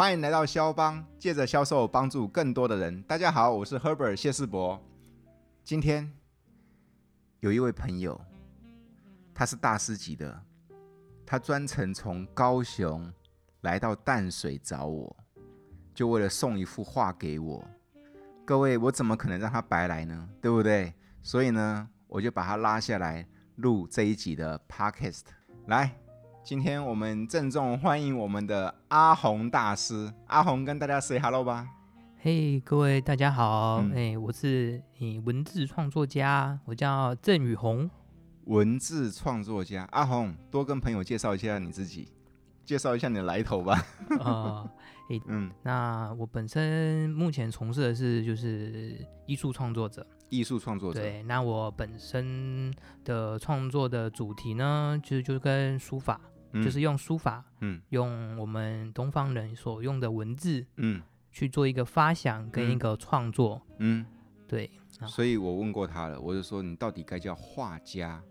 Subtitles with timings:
[0.00, 3.02] 欢迎来到肖邦，借着销售帮助更多的人。
[3.02, 4.82] 大家好，我是 Herbert 谢世博。
[5.62, 6.10] 今天
[7.40, 8.18] 有一位朋友，
[9.34, 10.42] 他是大师级的，
[11.26, 13.12] 他专程从高雄
[13.60, 15.14] 来到淡水找我，
[15.92, 17.62] 就为了送一幅画给我。
[18.46, 20.26] 各位，我怎么可能让他白来呢？
[20.40, 20.94] 对不对？
[21.22, 25.24] 所以呢，我就把他拉下来录这一集的 Podcast。
[25.66, 25.99] 来，
[26.42, 30.12] 今天我们郑重欢迎我们的阿红大师。
[30.26, 31.68] 阿红跟大家 say hello 吧。
[32.18, 37.88] 嘿，hey, 各位大家好，哎、嗯欸，我是你文字创作家，我叫郑宇红。
[38.46, 42.08] 文字创作家阿红，多跟朋友介绍一下你自己，
[42.64, 43.74] 介绍一下你的来头吧。
[44.18, 44.70] 啊、 呃。
[45.10, 51.00] 欸、嗯，那我本身目前从事的是就是艺术创作者，艺术创作者。
[51.00, 52.72] 对，那我本身
[53.04, 56.18] 的创作的主题呢，就是就跟书法，
[56.52, 64.06] 嗯、就是用书法，嗯，用我们东方人所用的文字，嗯，去做一个发想跟一个创作，嗯，
[64.48, 64.70] 对。
[65.06, 68.22] 所以我问过他了，我就说你到底该叫画家，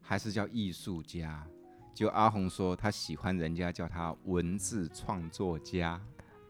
[0.00, 1.46] 还是叫艺术家？
[1.94, 6.00] 就阿红说，他喜欢人家叫他文字创作家，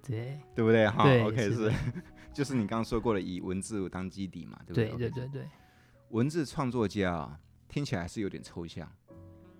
[0.06, 0.88] 对，对不对？
[0.88, 1.70] 哈，OK，是
[2.32, 4.88] 就是你刚刚说过的，以文字当基底嘛，对不对？
[4.90, 5.48] 对对对对，
[6.10, 7.38] 文字创作家啊，
[7.68, 8.90] 听起来是有点抽象，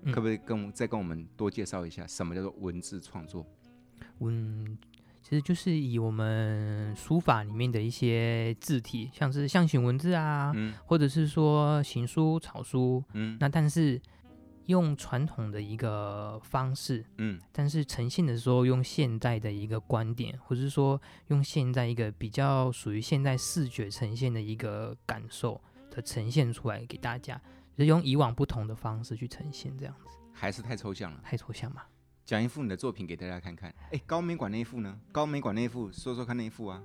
[0.03, 3.47] 嗯、可不可以跟我再跟我们多介绍一下，什么叫做文字创作？
[4.21, 4.79] 嗯，
[5.23, 14.01] 其实就是以我们书法里面的一些字体，像是象形文字啊，嗯、或者是说行书、草书，嗯，那但是。
[14.67, 25.61] 用传统的一个方式，嗯，但是呈现的时候用现代的一个观点，或者是说用现在一个比较属于现代视觉呈现的一个感受
[25.91, 27.37] 的呈现出来给大家，
[27.77, 31.21] 就是用以往不同的方式去呈现这样子，还是太抽象了？
[31.23, 31.83] 太抽象嘛？
[32.25, 33.75] 讲一幅你的作品给大家看看。
[33.91, 34.97] 哎，高美馆那一幅呢？
[35.11, 36.83] 高美馆那一幅，说说看那一幅啊。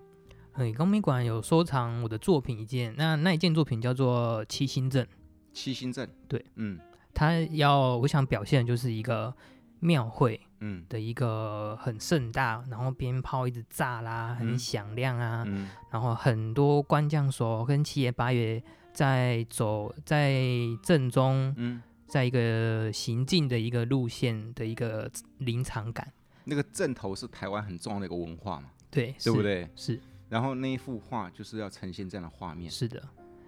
[0.53, 5.07] 哎，高美馆有收藏我的作品一件，那那一件作品叫做七星阵。
[5.53, 6.79] 七星阵，对，嗯。
[7.17, 9.33] 他要，我想表现的就是一个
[9.79, 18.61] 庙会，嗯，的一个很盛大，嗯、然后鞭炮一直炸啦，很响亮啊，嗯、然后很多官将手跟七爷八爷
[18.94, 20.44] 在走在
[20.83, 26.13] 正中，嗯，在一个行进的一个路线的一个临场感。
[26.44, 28.69] 那个阵头是台湾很重要的一个文化嘛？
[28.91, 29.67] 对，对不对？
[29.75, 29.99] 是。
[30.29, 32.69] 然后那一幅画就是要呈现这样的画面。
[32.69, 33.01] 是的，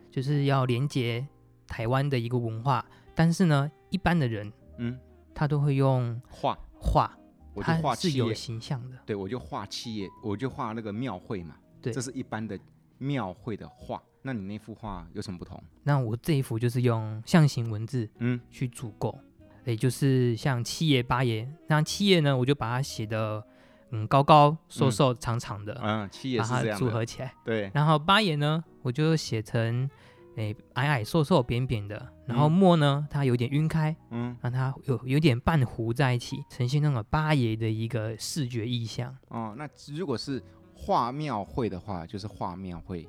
[0.10, 1.28] 就是要连接
[1.68, 2.84] 台湾的一个文化。
[3.20, 4.98] 但是呢，一般的人，嗯，
[5.36, 7.12] 他都会用画画，
[7.54, 8.96] 我就画是有形象的。
[9.06, 11.58] 对，我就画企业，我就画那个庙会嘛。
[11.82, 12.58] 对，这是一般的
[12.98, 14.02] 庙会的画。
[14.22, 15.62] 那你那幅画有什么不同？
[15.84, 19.20] 那我这一幅就是用象形文字，嗯，去组构，
[19.66, 21.46] 也就是像七爷八爷。
[21.68, 23.44] 那七爷呢，我就把它写的，
[23.90, 27.34] 嗯，高高瘦瘦长长的，嗯，七爷是这样组合起来。
[27.44, 27.70] 对。
[27.74, 29.90] 然后八爷呢，我就写成。
[30.40, 39.14] 哎，矮矮瘦瘦扁扁的，然后墨呢，它有点晕开，嗯，让它有有点半糊在一起，呈现那种八爷的一个视觉意象。
[39.28, 40.42] 哦，那如果是
[40.74, 43.06] 画庙会的话，就是画庙会；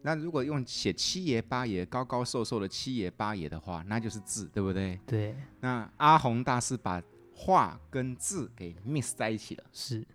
[0.00, 4.98] 那如果用写七爷八爷高高瘦瘦的七爷八爷的话，那就是字，对不对？
[5.06, 5.36] 对。
[5.60, 7.02] 那阿洪大师把
[7.34, 10.06] 画跟字给 mix 在一起了，是，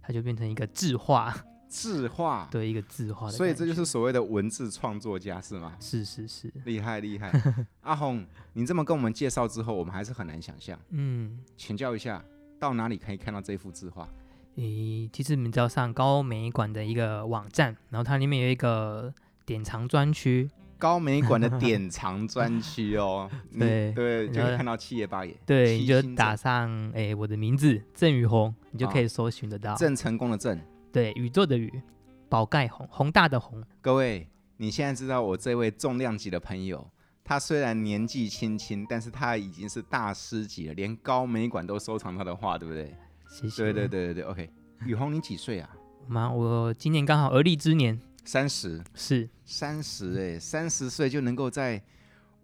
[0.00, 1.36] 它就变成一个字画。
[1.74, 5.76] 字画对，一个字画，所以这就是所谓的文字创作家是吗？
[5.80, 7.32] 是是是，厉害厉害。
[7.82, 10.78] 阿红，你这么跟我们介绍之后，我们还是很难想象。
[10.90, 12.24] 嗯，请教一下，
[12.60, 14.08] 到哪里可以看到这幅字画？
[14.54, 19.12] 诶，其实你知道上高美馆的一个网站，然后它里面有一个
[19.44, 20.48] 典藏专区，
[20.78, 23.28] 高美馆的典藏专区哦。
[23.58, 25.36] 对对，就可以看到七爷八爷。
[25.44, 29.74] 对，你就打上诶我的名字郑宇鸿，你就可以搜寻得到。
[29.74, 30.56] 郑成功的郑。
[30.94, 31.82] 对，宇宙的宇，
[32.28, 33.60] 宝盖宏，宏大的宏。
[33.80, 34.28] 各位，
[34.58, 36.88] 你现在知道我这位重量级的朋友，
[37.24, 42.94] 他虽然年纪轻轻，但是他已经是大师级了，连高美馆都收藏他的画，对不对？
[43.28, 43.64] 谢谢。
[43.64, 44.50] 对对对对对，OK。
[44.86, 45.68] 宇宏，你几岁啊？
[46.06, 48.80] 妈，我今年刚好而立之年，三十。
[48.94, 51.82] 是三十哎，三十岁就能够在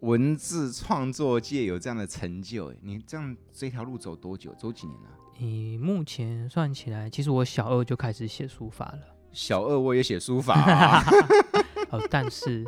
[0.01, 4.53] 文字创作界有这样的成就哎，你这样这条路走多久？
[4.55, 5.15] 走几年了啊？
[5.37, 8.99] 你目前算起来，其实我小二就开始写书法了。
[9.31, 11.03] 小二我也写书法啊，
[11.89, 12.65] 哦，但是，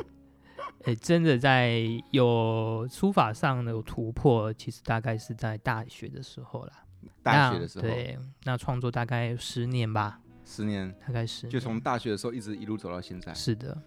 [0.84, 1.82] 哎，真的在
[2.12, 6.86] 有书法上的突破，其实大概是在大学的时候啦。
[7.22, 10.20] 大学的时候，对，那创作大概十年吧。
[10.46, 11.48] 十年，大概是。
[11.48, 13.34] 就从大学的时候一直一路走到现在。
[13.34, 13.82] 是的。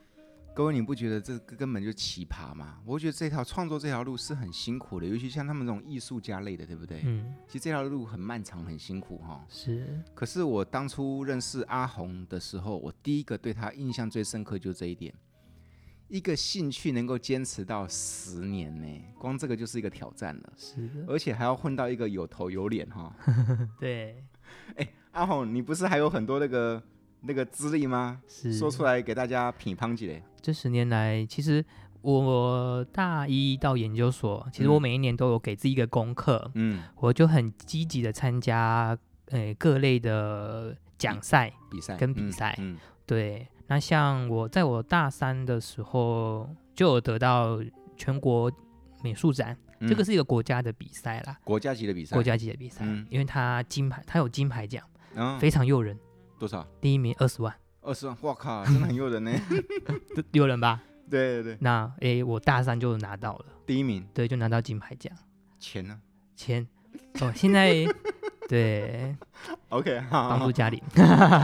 [0.56, 2.78] 各位，你不觉得这个根本就奇葩吗？
[2.86, 7.02] 我觉得这条创作这条路是很辛苦的，尤其像他们这种艺术家类的，对不对？
[7.04, 7.34] 嗯。
[7.46, 9.44] 其实这条路很漫长，很辛苦哈。
[9.50, 10.02] 是。
[10.14, 15.12] 可是我当初认识阿红的时候，我第一个对他印象最深刻就这一点：
[16.08, 20.52] 一个兴趣能够坚持到十年呢，光这个就是一个挑战了。
[20.56, 21.04] 是的。
[21.06, 23.14] 而且还要混到一个有头有脸哈。
[23.78, 24.24] 对。
[24.76, 26.82] 哎，阿红，你不是还有很多那个？
[27.22, 28.20] 那个资历吗？
[28.28, 30.22] 是说出来给大家品乓几嘞。
[30.46, 31.64] 这十年来，其实
[32.02, 36.48] 我大一到研究所，其实我每一年都有给自己一个功课。
[36.54, 38.96] 嗯，我就很积极的参加
[39.30, 42.54] 诶各类的奖赛、比赛跟比赛。
[42.60, 43.48] 嗯，对。
[43.66, 47.60] 那像我在我大三的时候就有得到
[47.96, 48.48] 全国
[49.02, 54.84] 美术展，嗯，这个是一个国家的比赛啦，国家级的比赛，国家级的比赛，嗯，因为它金牌，它有金牌奖，
[55.16, 55.98] 嗯，非常诱人。
[56.38, 56.64] 多少？
[56.80, 57.52] 第一名二十万，
[57.86, 59.30] 二十万，哇靠，真的很诱人呢，
[60.32, 60.82] 诱人吧？
[61.08, 61.58] 对对对。
[61.60, 65.12] 那诶，我大三就拿到了第一名，对，就拿到金牌奖。
[65.60, 65.98] 钱呢？
[66.34, 66.66] 钱
[67.20, 67.86] 哦，现在
[68.48, 69.14] 对
[69.68, 70.82] ，OK，帮助家里，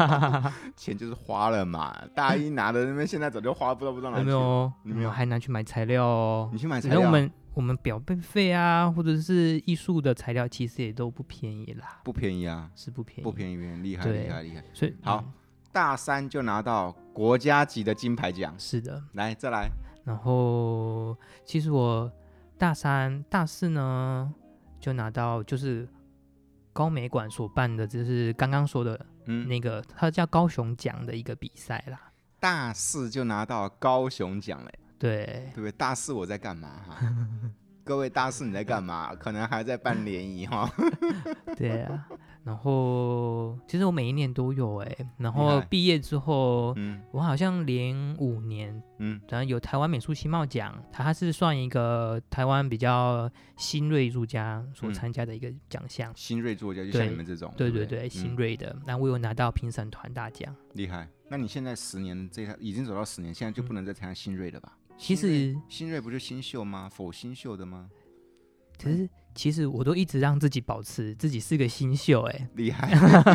[0.76, 1.96] 钱就是花了嘛。
[2.14, 4.24] 大一拿的那边，现在早就花，不知道不知道哪去。
[4.24, 6.50] 没有，你没有，还拿去买材料哦。
[6.52, 7.00] 你去买材料？
[7.54, 12.00] 我们表背费啊，或者是艺术的材料，其实也都不便宜啦。
[12.02, 14.64] 不便宜啊，是不便宜，不便宜，厉害厉害厉害。
[14.72, 15.32] 所以好，嗯、
[15.72, 18.54] 大三就拿到国家级的金牌奖。
[18.58, 19.68] 是的，来再来。
[20.04, 22.10] 然后其实我
[22.58, 24.32] 大三、大四呢，
[24.78, 25.88] 就拿到就是
[26.72, 29.06] 高美馆所办的，就是刚刚说的
[29.48, 31.98] 那个，嗯、它叫高雄奖的一个比赛啦。
[32.38, 34.78] 大四就拿到高雄奖嘞。
[34.98, 35.72] 对，对不对？
[35.72, 37.16] 大四我在干嘛哈？
[37.84, 39.12] 各位大四你在干嘛？
[39.14, 40.70] 可能还在办联谊哈。
[41.56, 42.06] 对啊，
[42.44, 56.12] 然后其实我每一年都有哎，然后毕业之后，嗯，我好像连五年，嗯，然后有台湾美术新貌奖，它是算一个台湾比较新锐艺术家所参加的一个奖项。
[56.16, 61.08] 新锐作家就像你们这种，对对对，新锐的，那我有拿到评审团大奖，厉害。
[61.28, 64.76] 那你现在十年这条已经走到十年，现在就不能再参加新锐了吧？
[64.98, 66.88] 其实新锐不就新秀吗？
[66.88, 67.88] 否新秀的吗？
[68.82, 72.92] 可是其实我都一直让自己保持自己是个新秀，哎，厉害，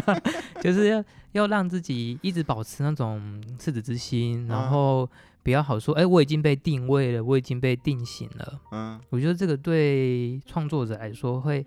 [0.62, 1.04] 就是要
[1.34, 5.10] 要让自己一直保持那种赤子之心，然后
[5.44, 8.62] 比较好说，哎，我已经被定位了，我已经被定型了。
[8.72, 11.66] 嗯，我觉得这个对创作者来说会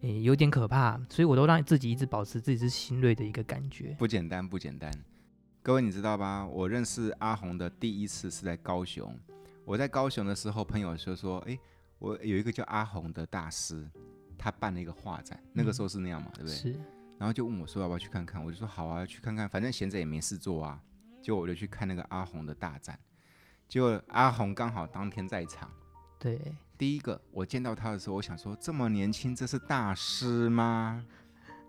[0.00, 3.94] 诶有点可怕，所以我都让自己一直保持自己是新锐的一个感觉。
[3.98, 4.92] 不简单，不简单。
[5.62, 6.44] 各位你知道吧？
[6.44, 9.16] 我认识阿红的第一次是在高雄。
[9.64, 11.56] 我在高雄的时候，朋友就说：“哎，
[12.02, 13.88] 我有一个叫阿红的大师，
[14.36, 15.40] 他办了一个画展。
[15.52, 16.54] 那个时候是那样嘛，对不对？
[16.56, 16.72] 是。
[17.16, 20.80] 然后就问我说要不要去看看，我就说好啊，去看看，反正闲着也没事做啊。
[21.22, 22.98] 结果我就去看那个阿红的大展。
[23.68, 25.70] 结果阿红刚好当天在场。
[26.18, 26.40] 对。
[26.76, 31.06] 第一个我见到他的时候，我想说这么年轻，这是大师吗？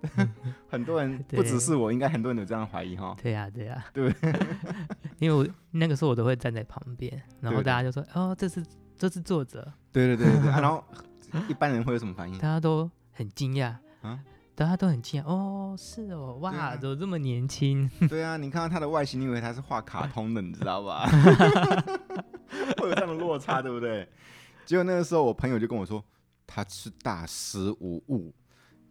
[0.68, 3.16] 很多人 不只是我，应该很多人有这样怀疑哈。
[3.22, 4.12] 对呀，对呀，对。
[5.20, 8.66] 因为我那个时候我都会站在旁边，然后大家就说：“哦，这是
[8.98, 10.50] 这是作者。”对对对对。
[10.62, 10.84] 然后
[11.48, 12.38] 一般人会有什么反应？
[12.38, 14.20] 大家都很惊讶啊！
[14.56, 17.90] 大家都很惊讶哦，是哦，哇，怎么这么年轻？
[18.08, 21.08] 对啊，你看到他的外形，你以为他是画卡通的，你知道吧？
[22.78, 24.08] 会有这样的落差，对不对？
[24.66, 26.04] 结果那个时候，我朋友就跟我说
[26.46, 28.34] ：“他是大师无误。”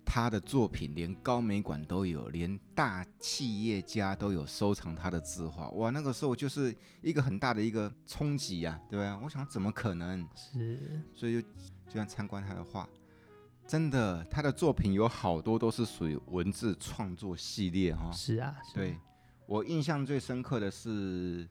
[0.05, 5.69] 他的作品连高美馆都有，连大企业家都有收藏他的字画。
[5.71, 9.19] 哇，那个时候就是一个很大的一个冲击呀，对吧？
[9.23, 10.29] 我想怎么可能？
[10.35, 11.49] 是，所以就
[11.89, 12.89] 就想参观他的画，
[13.67, 18.11] 真的，他的作品有好多都是属于文字创作系列哈。
[18.13, 18.99] 是啊，是啊，对，
[19.47, 21.49] 我印象最深刻的是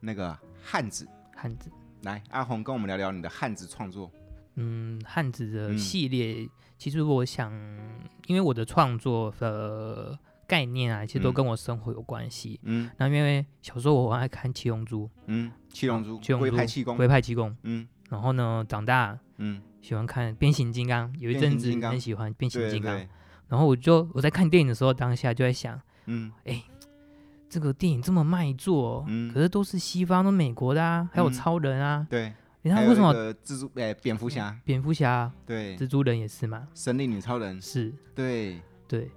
[0.00, 1.70] 那个汉字，汉字。
[2.02, 4.08] 来，阿红跟我们聊聊你的汉字创作。
[4.60, 7.52] 嗯，汉字的系列，嗯、其实我想，
[8.26, 12.58] 因为我的创作的概念啊，其实都跟我生活有关系。
[12.64, 23.00] 嗯，那因为小时候我爱看七龙珠，嗯，七龙珠，龟派气功，龟派气功，嗯，然后呢，长大，嗯，喜欢看变形金刚，有一阵子很喜欢变形金刚，
[23.46, 26.64] 然后我就我在看电影的时候，当下就在想，嗯，哎，
[27.48, 32.34] 这个电影这么卖座，嗯，可是都是西方，都美国的啊，还有超人啊，对。
[32.68, 33.14] 你看为什么？
[33.44, 37.60] 蜘蛛诶，蝙蝠侠，蝙蝠侠对，蜘蛛人也是嘛，神力女超人。
[37.62, 38.60] 是，对。
[38.86, 39.10] 对。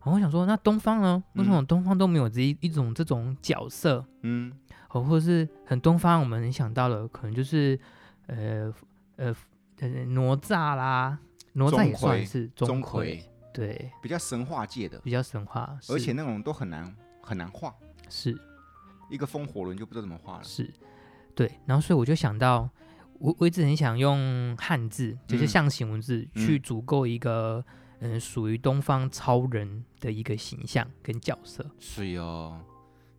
[0.00, 1.22] 然后我想说，那东方呢？
[1.34, 4.04] 为什么东方都没有这一一种这种角色？
[4.22, 4.52] 嗯，
[4.90, 7.78] 哦，或者是很东方，我们能想到的，可能就是
[8.26, 8.72] 呃
[9.16, 9.34] 呃
[9.78, 11.18] 哪吒啦，
[11.52, 13.20] 哪吒也算是钟馗，
[13.52, 17.74] 对，比较神话界的，比较神话，而且那种都很难很难画，
[18.08, 18.36] 是。
[19.08, 20.68] 一个风火轮就不知道怎么画了，是。
[21.34, 22.68] 对，然后所以我就想到，
[23.20, 27.64] 我我一直很想用汉字，就是象形文字，嗯、去组构一个
[28.00, 31.64] 嗯属于东方超人的一个形象跟角色。
[31.78, 32.58] 是哟，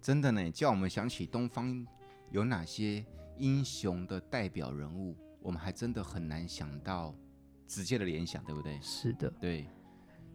[0.01, 1.85] 真的呢，叫我们想起东方
[2.31, 3.03] 有哪些
[3.37, 7.13] 英雄的代表人物，我们还真的很难想到
[7.67, 8.79] 直接的联想，对不对？
[8.81, 9.65] 是的，对。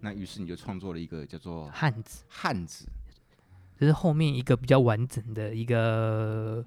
[0.00, 2.86] 那于是你就创作了一个叫做汉字，汉字，
[3.78, 6.64] 就是后面一个比较完整的一个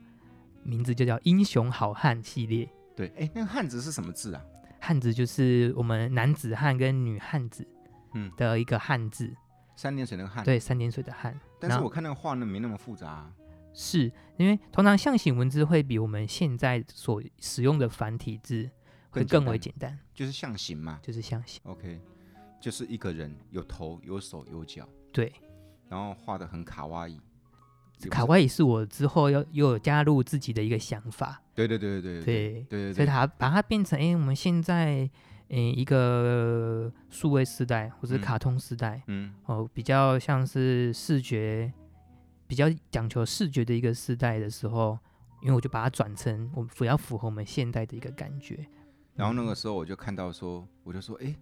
[0.64, 2.70] 名字，就叫“英雄好汉”系列。
[2.96, 4.44] 对，哎，那个汉字是什么字啊？
[4.80, 7.68] 汉字就是我们男子汉跟女汉子，
[8.14, 9.26] 嗯，的一个汉字。
[9.28, 9.38] 嗯、
[9.76, 11.40] 三点水那个汉，对，三点水的汉。
[11.60, 13.34] 但是我看那个画呢，没那么复杂、啊。
[13.74, 18.70] 是因为通常象形文字会比我们现在所使用的繁体字
[19.10, 21.62] 会更为简单，简单就是象形嘛，就是象形。
[21.66, 22.00] OK。
[22.62, 25.32] 就是一个人有头有手有脚，对，
[25.88, 27.20] 然后画的很卡哇伊。
[28.10, 31.42] 卡哇伊是我之后要又有加入自己的一个想法。
[31.54, 35.10] 对对对对对对对，所以它把它变成哎、欸，我们现在
[35.50, 41.72] 哎一个数位时代或者卡通时代，嗯，嗯哦，比较像是视觉
[42.48, 44.98] 比较讲求视觉的一个时代的时候，
[45.42, 48.66] 因为我就把它转成我比较符合我们现代的一个感觉。
[49.16, 51.26] 然后那个时候我就看到说，我就说哎。
[51.26, 51.36] 欸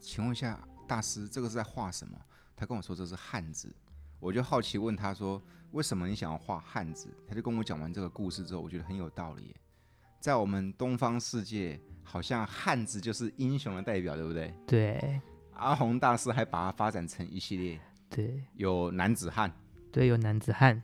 [0.00, 2.16] 请问一下大师，这个是在画什么？
[2.54, 3.68] 他跟我说这是汉字，
[4.20, 7.08] 我就好奇问他说，为什么你想要画汉字？
[7.26, 9.54] 他就跟我讲完这个故事之后，我觉得很有道理。
[10.20, 14.54] 在我们东方世界，好像汉字就是英雄的代表，对不对？
[14.66, 15.20] 对。
[15.54, 19.52] 阿鸿大师还把它发展成一系列，对，有男子汉，
[19.90, 20.80] 对，有男子汉。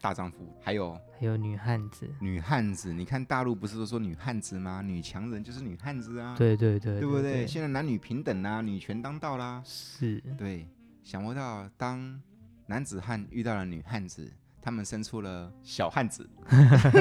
[0.00, 4.82] 大丈夫，还有还有女汉子，女汉子，你看大陆不是都说女汉子吗？
[4.82, 7.46] 女强人就是女汉子啊，对对对，对不对？
[7.46, 10.68] 现在男女平等啊，女权当道啦，是，对，
[11.02, 12.20] 想不到当
[12.66, 16.28] 男子汉遇到了女汉子，他们生出了小汉子。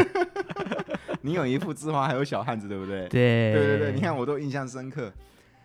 [1.21, 3.07] 你有一幅字画，还有小汉子，对不对？
[3.07, 5.11] 对对对对，你看我都印象深刻。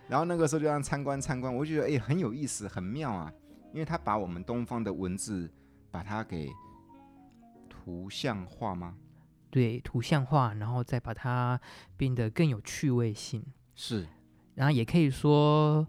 [0.08, 3.32] 然后那个时候就让参观参观，我就觉得哎很有意思，很妙啊，
[3.72, 5.50] 因为他把我们东方的文字
[5.90, 6.48] 把它给。
[7.70, 8.96] 图像化吗？
[9.48, 11.58] 对，图像化，然后再把它
[11.96, 13.42] 变得更有趣味性。
[13.74, 14.06] 是，
[14.54, 15.88] 然后也可以说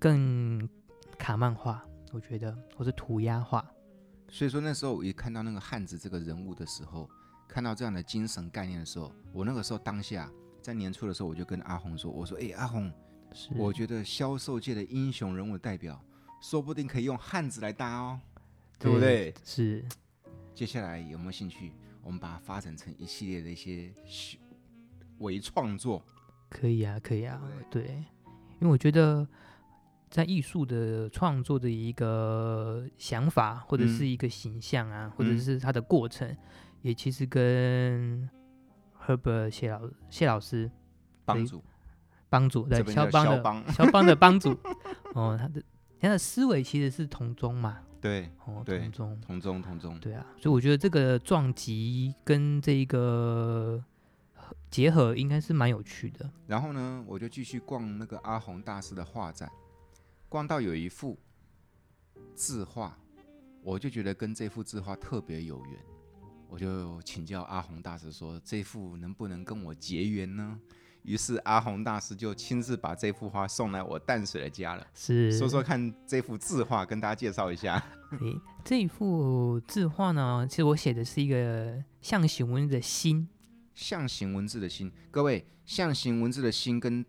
[0.00, 0.68] 更
[1.16, 3.64] 卡漫画，我觉得，或是涂鸦画。
[4.28, 7.08] 所以说那时候我一看到那个汉子这个人物的时候，
[7.48, 12.92] 看到这样的精神概念的时候，我那个时候当下在年初的时候，我就跟阿红说：“我说，哎，阿红，
[13.32, 15.98] 是我觉得销售界的英雄人物代表，
[16.42, 18.20] 说不定可以用汉子来搭哦，
[18.78, 19.84] 对，对不对？”是。
[20.54, 21.72] 接下来有没有兴趣？
[22.02, 23.92] 我们把它发展成一系列的一些
[25.18, 26.02] 微创作。
[26.50, 27.94] 可以啊，可以啊，对，对，
[28.60, 29.26] 因为我觉得
[30.10, 36.38] 在艺术的创作的一个想法，或者是一个形象啊，嗯、或者是他的过程，嗯、
[36.82, 38.28] 也其实跟
[39.06, 40.70] Herbert 谢老谢老师
[41.24, 41.62] 帮主
[42.28, 44.56] 帮主对肖邦的肖邦的帮主
[45.14, 45.62] 哦，他的
[46.00, 47.78] 他的思维其实是同宗嘛。
[48.00, 53.82] 对，哦，同宗，同宗，同宗，对啊，所以我觉得这个撞击跟这个
[54.70, 56.30] 结合应该是蛮有趣的。
[56.46, 59.50] 然后呢，我就继续逛那个阿红大师的画展，
[60.28, 61.18] 逛到有一幅
[62.34, 62.96] 字画，
[63.62, 65.78] 我就觉得跟这幅字画特别有缘，
[66.48, 70.60] 我就请教阿鸿大师说，这幅能不能跟我结缘呢？
[71.02, 74.86] 于是阿鸿大师就亲自把这幅画送来我淡水的家了。
[74.92, 77.82] 是，说说看这幅字画，跟大家介绍一下。
[78.20, 83.26] 诶，这一幅字画呢，其实我写的是一个象形文字的“心”。
[83.74, 87.02] 象形文字的“心”，各位，象形文字的“心”跟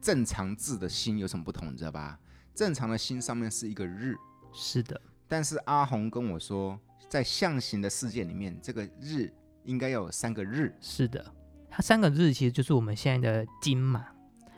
[0.00, 1.72] 正常字的“心”有什么不同？
[1.72, 2.18] 你知道吧？
[2.56, 4.16] 正常的“心”上面是一个“日”，
[4.52, 4.98] 是的。
[5.28, 9.30] 但是阿红跟我说，在象形的世界里面，这个“日”
[9.64, 10.74] 应该要有三个“日”。
[10.80, 11.24] 是的。
[11.68, 14.06] 它三个日其实就是我们现在的金嘛，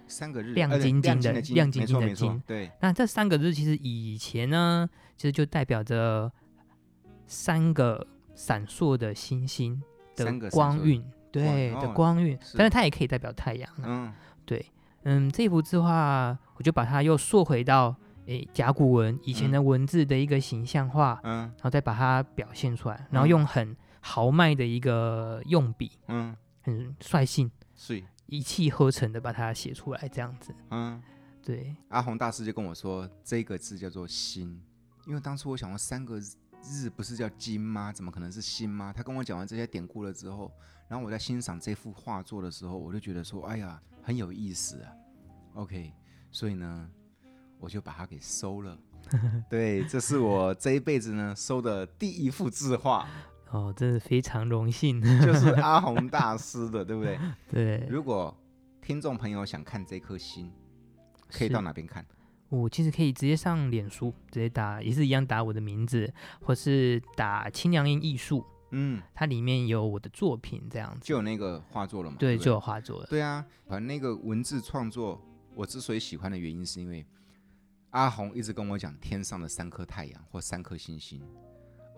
[0.06, 2.40] 三个日亮晶晶的亮晶晶的金。
[2.46, 6.30] 对，那这三个日其实以前呢，其实就代表着
[7.26, 9.82] 三个闪烁的星星
[10.14, 12.38] 的光晕，对的光晕。
[12.54, 13.68] 但是它也可以代表太阳。
[13.82, 14.14] 嗯，
[14.44, 14.64] 对，
[15.02, 17.96] 嗯，这幅字画我就把它又缩回到
[18.26, 26.36] 诶甲骨文以前的文字的一个形象化，嗯，然后再把它表现出来，然后用很豪迈的一个用笔，嗯。
[26.60, 30.54] 很率性，是一气呵成的把它写出来，这样子。
[30.70, 31.02] 嗯，
[31.42, 31.74] 对。
[31.88, 34.60] 阿红大师就跟我说，这个字叫做“心”，
[35.08, 36.18] 因为当初我想说三个
[36.62, 37.90] 日不是叫金吗？
[37.90, 38.92] 怎么可能是心吗？
[38.94, 40.52] 他跟我讲完这些典故了之后，
[40.88, 44.92] 然后我在欣赏这幅画作的时候，我就觉得说，哎呀，很有意思啊。
[45.54, 45.90] OK，
[46.30, 46.88] 所以呢，
[47.58, 48.76] 我就把它给收了。
[49.48, 53.06] 对，这是我这一辈子呢收的第一幅字画。
[53.50, 57.18] 哦，真是非常荣幸， 就是阿 红大师的，对不对？
[57.50, 57.86] 对。
[57.88, 58.36] 如果
[58.82, 60.52] 听众朋友想看这颗星，
[61.30, 62.04] 可以到哪边看？
[62.50, 72.16] 我其实可以直接上脸书，直接打也是一样打我的名字，或是打清凉音艺术，嗯，它里面有我的作品，这样子就有那个画作了嘛？
[72.18, 73.06] 对，对对就有画作了。
[73.08, 75.22] 对啊，反正那个文字创作，
[75.58, 77.04] 我之所以喜欢的原因，是因为
[77.90, 81.20] 阿红一直跟我讲天上的三颗太阳或三颗星星，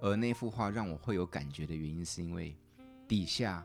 [0.00, 2.56] 而那幅画让我会有感觉的原因，是因为
[3.06, 3.62] 底下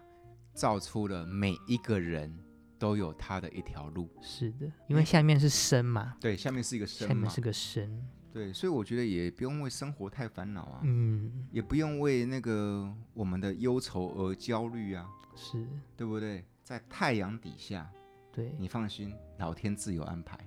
[0.53, 2.37] 造出了每一个人。
[2.77, 16.43] 都有他的一条路，是的，因为下面是生嘛，对，下面是一个生，下面是个生，对，所以我觉得也不用为生活太烦恼啊，嗯，也不用为那个我们的忧愁而焦虑啊，是对不对？
[16.65, 17.89] 在太阳底下，
[18.35, 20.37] 对，你放心，老天自有安排，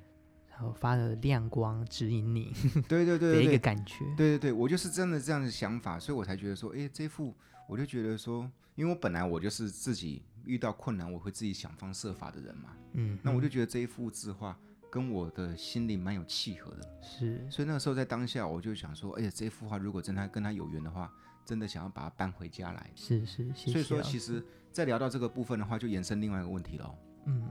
[0.51, 2.53] 然后发了亮光指引你，
[2.87, 7.35] 对对对，一个感觉，对对对，我就是真的这样的想法，所以我才觉得说，哎，这幅
[7.67, 10.23] 我就觉得说，因为我本来我就是自己。
[10.45, 12.71] 遇到困难，我会自己想方设法的人嘛。
[12.95, 16.91] 嗯，那我就觉得这一幅字画跟我的心灵蛮有契合的。
[17.03, 21.13] 是，所以那个时候在当下，我就想说，哎呀，这幅画如果真的跟他有缘的话，
[21.45, 22.91] 真的想要把它搬回家来。
[22.95, 23.73] 是是，谢谢。
[23.73, 24.43] 所以说，其实，
[24.73, 26.95] 在聊到这个部分的话，就延伸另外一个问题喽。
[27.27, 27.47] 嗯，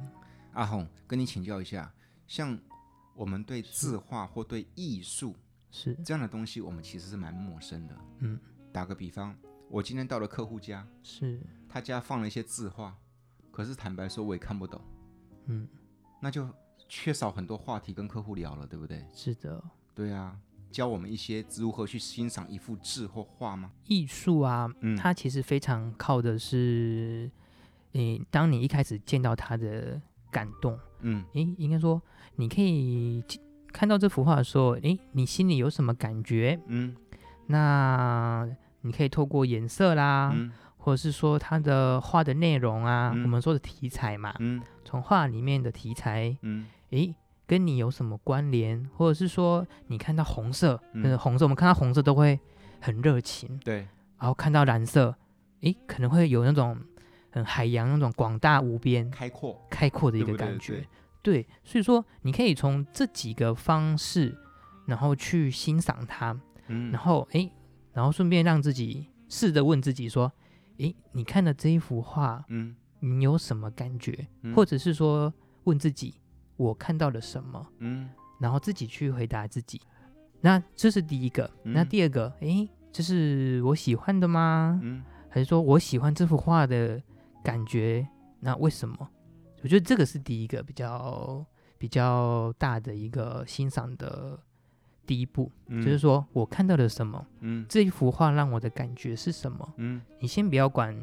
[0.57, 1.93] 阿红，跟你请教一下，
[2.27, 2.57] 像
[3.15, 5.35] 我们对字画或对艺术
[5.69, 7.95] 是这样的东西，我们其实是蛮陌生的。
[8.21, 8.39] 嗯，
[8.73, 9.35] 打个比方。
[9.69, 12.95] 我今天到了客户家，是他家放了一些字画，
[13.51, 14.81] 可是坦白说我也看不懂，
[15.45, 15.67] 嗯，
[16.19, 16.49] 那就
[16.89, 19.05] 缺少很多话题跟客户聊了，对不对？
[19.13, 20.39] 是的，对啊，
[20.71, 23.71] 教我们一些如何去欣赏一幅字或画吗？
[23.85, 27.29] 艺术啊，嗯，它其实非常靠的是，
[27.91, 30.01] 你，当你一开始见到它的
[30.37, 32.01] 感动，嗯，诶，应该说
[32.35, 33.23] 你可以
[33.71, 36.59] 看到这幅画的时候，诶，你心里有什么感觉？
[36.67, 36.95] 嗯，
[37.47, 38.47] 那。
[38.81, 47.13] 你可以透过颜色啦，嗯、或者是说它的画的内容啊，嗯、我们说的题材嘛，嗯、从画里面的题材，嗯，诶，
[47.45, 48.87] 跟你有什么关联？
[48.95, 52.39] 或者是说你看到红色，嗯，红色，我们看到红色都会
[52.79, 53.79] 很热情，对，
[54.19, 55.13] 然后看到蓝色，
[55.61, 56.77] 诶，可能会有那种
[57.37, 60.83] 很海洋那种广大无边、开阔、开阔的一个感觉，对，对，
[61.21, 64.37] 对，对，所以说你可以从这几个方式，
[64.85, 67.51] 然后去欣赏它，嗯，然后诶。
[67.93, 70.31] 然后顺便让自己试着问自己说
[70.77, 74.27] ：“诶，你看的这一幅画，嗯，你有什么感觉？
[74.43, 76.13] 嗯、或者是说问自己，
[76.57, 77.67] 我看到了什么？
[77.79, 78.07] 嗯，
[78.39, 79.81] 然后自己去回答自己。
[80.41, 81.49] 那这是第一个。
[81.63, 84.79] 嗯、那第二个，诶，这是我喜欢的吗？
[84.83, 87.01] 嗯，还是说我喜欢这幅画的
[87.47, 88.07] 感觉？
[88.41, 89.09] 那为什么？
[89.63, 91.45] 我觉得这个是第一个比较
[91.77, 94.37] 比较大的一个欣赏的。”
[95.07, 100.93] 第一步、嗯、就是说我看到了什么，嗯，这一幅画让我的感觉是什么，嗯，你先不要管，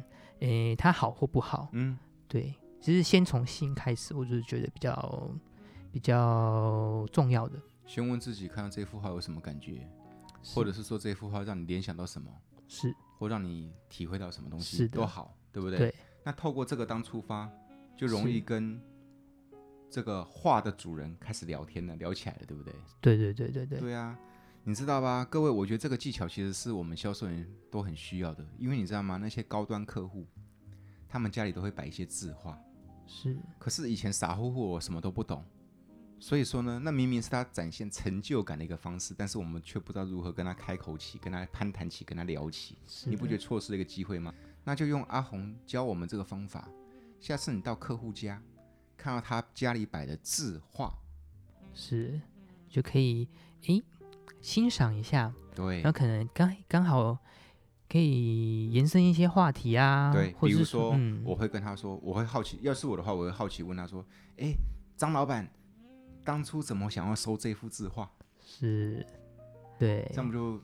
[0.40, 1.96] 诶，它好或不好，嗯，
[2.28, 5.30] 对，其实先从心开始，我就是觉得比较
[5.90, 7.58] 比较重要的。
[7.86, 9.88] 先问自己看到这幅画有什么感觉，
[10.54, 12.30] 或者是说这幅画让你联想到什么，
[12.68, 15.78] 是，或让你体会到什么东西，是的，都好，对不对？
[15.78, 15.94] 对。
[16.24, 17.48] 那透过这个当出发，
[17.96, 18.80] 就容易跟。
[19.90, 22.74] 这个画的主人开始聊天了，聊起来了，对不对？
[23.00, 23.78] 对对对对对。
[23.78, 24.18] 对啊，
[24.64, 25.24] 你知道吧？
[25.30, 29.18] 各位，我觉得这个技巧其实是我们销售人都很需要的，因为你知道吗？
[29.18, 30.26] 那些高端客户，
[31.08, 32.58] 他们家里都会摆一些字画，
[33.06, 33.38] 是。
[33.56, 35.44] 可是以前傻乎乎，我什么都不懂，
[36.18, 42.76] 所以说呢，那明明是他展现成就感的一个方式，但是我们却不知道如何跟他开口起，跟他攀谈起，跟他聊起。
[43.06, 44.34] 你不觉得错失了一个机会吗？
[44.64, 46.68] 那就用阿红教我们这个方法，
[47.20, 48.42] 下次你到客户家。
[48.96, 50.96] 看到他家里摆的字画，
[51.74, 52.18] 是
[52.70, 53.28] 就可以
[53.62, 53.82] 诶
[54.40, 57.18] 欣赏一下，对，那可能刚刚好
[57.86, 64.02] 可以延伸一些话题啊，对，或者是比如说、嗯、我会跟他说，我会好奇，要是我的话，我会好奇问他说，
[64.36, 64.54] 诶，
[64.96, 65.46] 张老板
[66.24, 68.10] 当初怎么想要收这幅字画？
[68.40, 69.04] 是，
[69.78, 70.58] 对，这样不就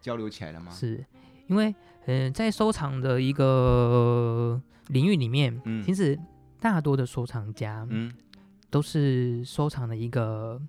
[0.00, 0.70] 交流起来了吗？
[0.70, 1.04] 是
[1.52, 1.68] 因为
[2.06, 6.18] 嗯、呃，在收藏的一个领域里面，嗯，其实。
[6.62, 8.14] 大多的收藏家，嗯，
[8.70, 10.62] 都是收藏的一个，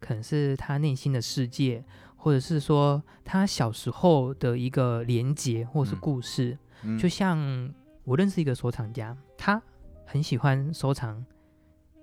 [0.00, 1.84] 可能是他内心的世界，
[2.16, 6.58] 或者是说他小时候的一个连结，或是故事。
[6.82, 7.72] 嗯嗯、就像
[8.02, 9.62] 我认识一个收藏家，他
[10.04, 11.24] 很喜欢收藏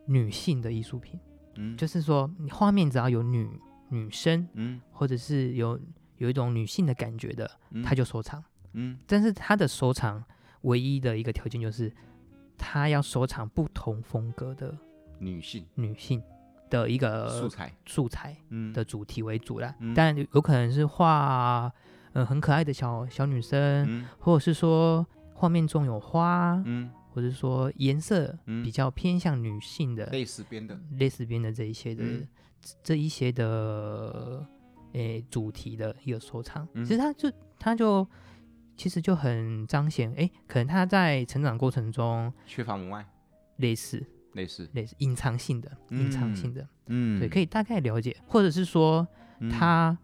[0.05, 1.19] 女性的艺术品，
[1.57, 5.77] 嗯，就是说你画面只要有女女生，嗯，或者是有
[6.23, 10.23] 有一种女性的感觉的，嗯、他就收藏，嗯，但是他的收藏
[10.61, 11.93] 唯一的一个条件就是。
[12.55, 14.77] 他要收藏不同风格的
[15.17, 16.21] 女性，女性
[16.69, 18.37] 的一个素材，素材
[18.73, 19.75] 的主题为主啦。
[19.79, 21.69] 嗯、但有可能是画
[22.13, 32.27] 呃很可爱的小小女生，嗯、或者是说画面中有花，嗯，或者说颜色比较偏向女性的，蕾丝边的，蕾丝边的这一些的、嗯、
[32.83, 34.45] 这一些的
[34.93, 38.07] 诶主题的一个收藏，嗯、其实他就他就
[38.75, 43.05] 其实就很彰显，哎，可能他在成长过程中缺乏母爱，
[43.57, 44.03] 类似。
[44.33, 49.07] 类似类似隐藏性的，隐藏性的，嗯，对，可以大概了解，或者是说
[49.51, 49.95] 他，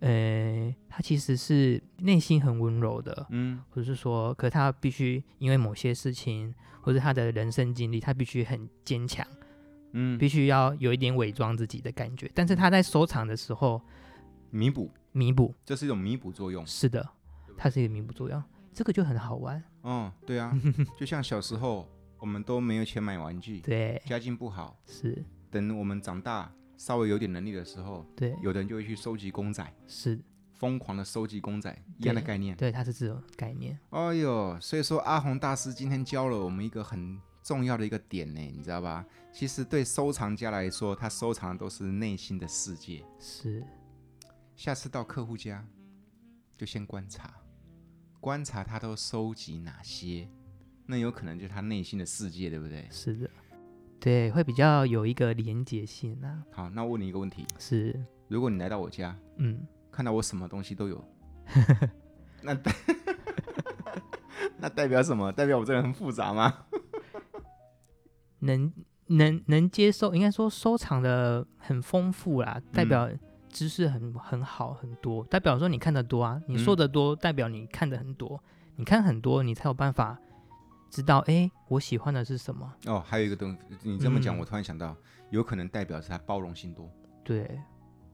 [0.00, 9.26] 嗯、呃，他其实是内心很温柔的，嗯，或者是说，可他必须因为某些事情，或者他的人生经历，他必须很坚强，
[9.92, 13.78] 嗯，必须要有一点伪装自己的感觉，但是他在收藏的时候，
[14.54, 17.04] 弥补，弥补，这是一种弥补作用，是的，
[17.56, 18.40] 它是一个弥补作用，
[18.72, 20.56] 这个就很好玩，嗯，对啊，
[20.96, 21.88] 就像小时候。
[22.20, 25.22] 我们都没有钱买玩具， 对，家境不好，是。
[25.50, 30.18] 等我们长大，稍微有点能力的时候，对，有的人就会去收集公仔，是，
[30.54, 32.56] 疯狂的收集公仔，一样的概念。
[32.56, 33.78] 对，它是这种概念。
[33.90, 39.04] 哎呦，所以说阿红大师今天教了我们一个很重要的一个点呢，你知道吧？
[39.30, 43.04] 其实对收藏家来说，他收藏的都是内心的世界。
[43.18, 43.62] 是。
[44.56, 45.66] 下次到客户家，
[46.56, 47.34] 就先观察，
[48.20, 50.28] 观察他都收集哪些。
[50.86, 52.86] 那有可能就是他内心的世界，对不对？
[52.90, 53.30] 是的，
[53.98, 56.44] 对，会比较有一个连结性啊。
[56.52, 61.02] 好，那问你一个问题：是，如果你来到我家，嗯，看到我什么东西都有，
[62.42, 62.72] 那代
[64.58, 65.32] 那代表什么？
[65.32, 66.66] 代表我这个人很复杂吗？
[68.40, 68.70] 能
[69.06, 73.10] 能能接受，应该说收藏的很丰富啦，代表
[73.54, 78.42] 知识很很好很多代表说你看得多啊你说的多代表你看得很多
[78.74, 80.18] 你看很多你才有办法
[80.90, 82.74] 知道哎我喜欢的是什么。
[82.86, 84.96] 哦还有一个东西你这么讲我突然想到
[85.30, 86.90] 有可能代表是他包容性多。
[87.22, 87.60] 对。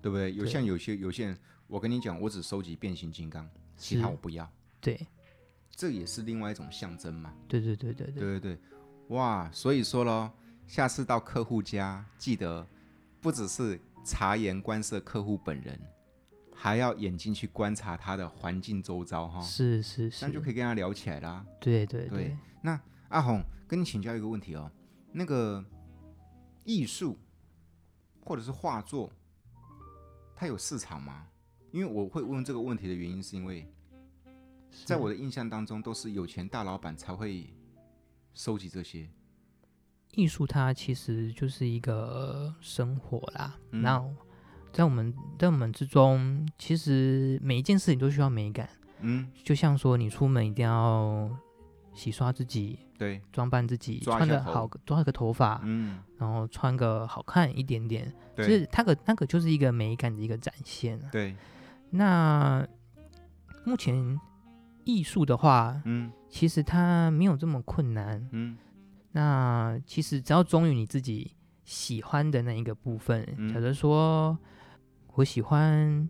[0.03, 0.33] 对不对？
[0.35, 3.49] 有像有些有些人我跟你讲我只收集变形金刚
[3.79, 4.47] 其他我不要。
[4.79, 5.07] 对。
[5.71, 7.33] 这也是另外一种象征嘛。
[7.49, 8.41] 对对对对对。
[8.41, 8.59] 对
[9.09, 10.31] 哇所以说喽
[10.67, 12.67] 下次到客户家记得
[13.21, 15.81] 不只是察言观色客户本人。
[16.63, 21.43] 还要眼睛去观察他的环境周遭哈，是是是，那就可以跟他聊起来啦。
[21.59, 24.71] 对对对，对，那阿红跟你请教一个问题哦，
[25.11, 25.65] 那个
[26.65, 27.19] 艺术
[28.23, 29.11] 或者是画作，
[30.37, 31.27] 它有市场吗？
[31.73, 33.67] 因为我会问这个问题的原因，是因为
[34.85, 37.51] 在我的印象当中，都是有钱大老板才会
[38.35, 39.09] 收集这些。
[40.15, 44.05] 艺术它其实就是一个生活啦，嗯、那。
[44.73, 48.71] 在我们在我们之中，其实每一件事情都需要美感。
[49.01, 51.29] 嗯，就像说你出门一定要
[51.93, 60.97] 洗刷自己，对，装扮自己，穿的好，抓个头发，嗯，然后穿个好看一点点，对，就是它个那个就是一个美感的一个展现。
[61.11, 61.35] 对，
[61.91, 62.65] 那
[63.65, 64.21] 目前
[64.85, 68.25] 艺术的话，嗯，其实它没有这么困难。
[68.31, 68.57] 嗯，
[69.13, 74.39] 那其实只要忠于你自己喜欢的那一个部分，假如说。
[75.15, 76.09] 我喜欢，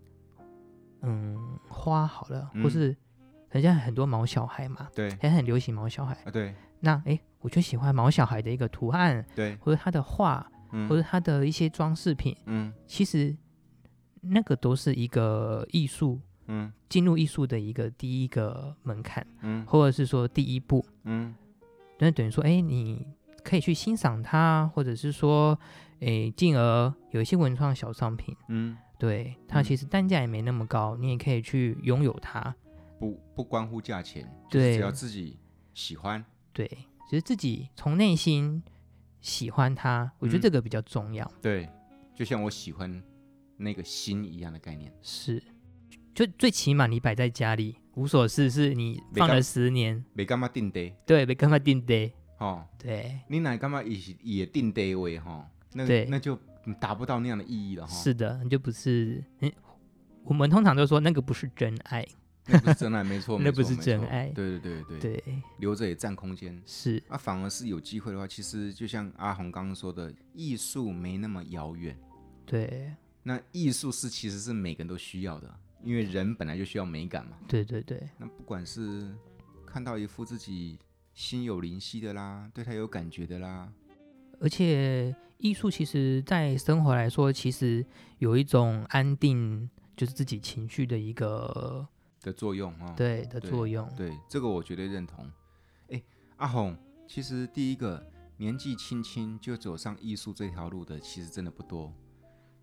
[1.00, 2.94] 嗯，花好了，嗯、或是
[3.48, 6.54] 人家很多毛小孩嘛，对，也很流行毛小孩啊，对。
[6.80, 13.34] 那哎，我就喜欢毛小孩的一个图案，对，或者他的画，嗯、或者他的一些装饰品，嗯，其实
[14.20, 21.34] 那个都是一个艺术，嗯，进入艺术的一个第一个门槛，嗯，或者是说第一步，嗯，
[22.00, 23.06] 那等于说，哎，你
[23.44, 25.56] 可以去欣赏它，或者是说，
[26.00, 28.76] 哎，进而有一些文创小商品，嗯。
[28.98, 32.54] 对，它其实单价也没那么高，嗯、你也可以去拥有它，
[32.98, 35.38] 不不关乎价钱，对，只要自己
[35.72, 36.68] 喜欢，对，
[37.08, 38.62] 只是自己从内心
[39.22, 41.24] 喜欢它，我觉得这个比较重要。
[41.24, 41.68] 嗯、对，
[42.14, 43.02] 就像我喜欢
[43.56, 45.42] 那个心一样的概念，是，
[46.14, 56.38] 就最起码你摆在家里无所事事，你放了十年，没干嘛定得，对，没干嘛定得，哦，对，你哪干嘛也也定得位哈，那对那就。
[56.78, 57.92] 达不到那样的意义了哈。
[57.92, 59.24] 是的，就不是。
[59.40, 59.50] 嗯，
[60.24, 62.06] 我们通常都说那个不是真爱，
[62.46, 64.28] 那不是真爱，没错， 那不是真爱。
[64.28, 66.62] 对对对对对，留着也占空间。
[66.66, 71.98] 是啊，反而是有机会的话，其实就像阿红刚刚说的，艺术没那么遥远。
[72.44, 77.36] 对，那艺术是其实是每个人都需要的，因为人本来就需要美感嘛。
[77.48, 78.08] 对对对。
[78.18, 79.14] 那不管是
[79.66, 80.78] 看到一幅自己
[81.14, 83.72] 心有灵犀的啦，对他有感觉的啦。
[84.40, 87.84] 而且艺术其实，在生活来说，其实
[88.18, 91.86] 有一种安定，就是自己情绪的一个
[92.22, 92.94] 的作用啊。
[92.96, 95.30] 对的作用对，对，这个我绝对认同。
[95.88, 96.02] 哎，
[96.36, 98.02] 阿红，其实第一个
[98.38, 101.92] 年纪轻轻就走上艺术这条路的，其实真的不多。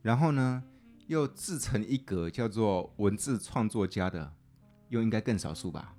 [0.02, 0.64] 然后呢，
[1.08, 4.32] 又自成一格，叫做文字创作家的，
[4.89, 5.93] 又应该更少数吧？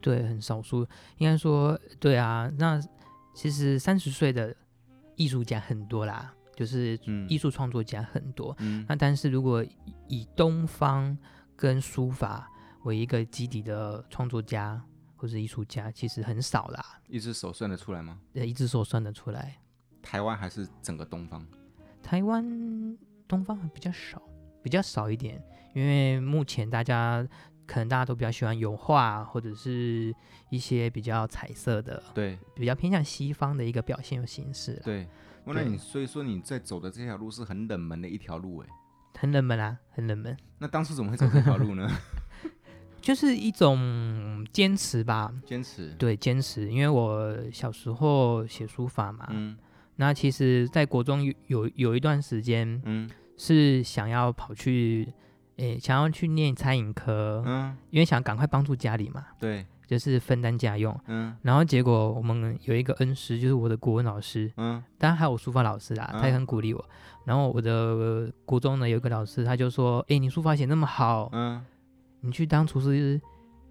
[0.00, 0.86] 对，很少数。
[1.16, 2.50] 应该说，对啊。
[2.56, 2.80] 那
[3.34, 4.54] 其实三十岁的
[5.16, 8.54] 艺术家很多啦，就是艺术创作家很多。
[8.60, 8.84] 嗯。
[8.88, 9.64] 那但是如果
[10.08, 11.16] 以东方
[11.56, 12.48] 跟书法
[12.84, 14.80] 为一个基底的创作家
[15.16, 17.00] 或者艺术家，其实很少啦。
[17.08, 18.20] 一只手算得出来吗？
[18.32, 19.58] 对，一只手算得出来。
[20.02, 21.44] 台湾还是整个东方？
[22.02, 22.96] 台湾
[23.28, 24.20] 东方比较少，
[24.62, 25.40] 比较少一点，
[25.74, 27.24] 因为目前大家。
[27.70, 30.10] 可能大家都比较喜欢油画，或者是
[30.48, 34.80] 一些比较彩色的，对，比较偏向西方的一个表现形式。
[34.82, 35.06] 对，
[35.44, 38.68] 那你所以说你在走的这条路是很冷门的一条路，哎，
[39.18, 40.34] 很冷门啊，很冷门。
[40.56, 41.86] 那当初怎么会走这条路呢？
[43.02, 45.90] 就是一种坚持吧，坚持。
[45.98, 46.70] 对，坚持。
[46.70, 49.54] 因为我小时候写书法嘛，嗯，
[49.98, 55.12] 那其实在国中有有有一段时间，嗯，是想要跑去。
[55.58, 66.88] 诶，想要去念餐饮科，嗯，因为想赶快帮助家里嘛，对，就是分担家用，嗯，然后结果我们有一个恩师，就是我的国文老师，嗯，当然还有书法老师啦，他也很鼓励我。
[67.24, 71.60] 然后我的国中呢有一个老师，他就说，诶，你书法写那么好，嗯，
[72.20, 73.20] 你去当厨师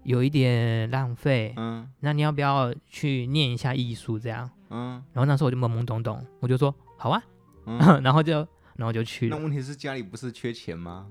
[0.08, 4.50] 有一点浪费，嗯，那你要不要去念一下艺术这样？
[4.70, 7.22] 嗯，然后那时候我就懵懵懂懂，我就说好啊，
[7.66, 8.38] 嗯 然后就
[8.76, 9.28] 然后就去。
[9.28, 11.06] 那问题是家里不是缺钱吗？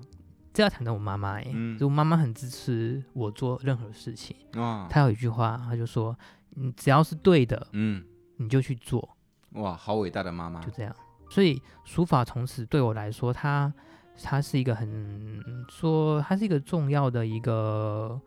[0.52, 4.36] 这要谈到我妈妈哎，嗯、就我妈妈很支持我做任何事情。
[4.56, 6.18] 哇，她有一句话，她就说
[6.58, 8.04] ：“你只要是对的，嗯，
[8.38, 9.08] 你就去做。”
[9.54, 10.60] 哇，好伟大的妈妈！
[10.62, 10.96] 就这样，
[11.30, 13.72] 所以书法从此对我来说，它
[14.24, 18.20] 它是一个很说，它是一个重要的一个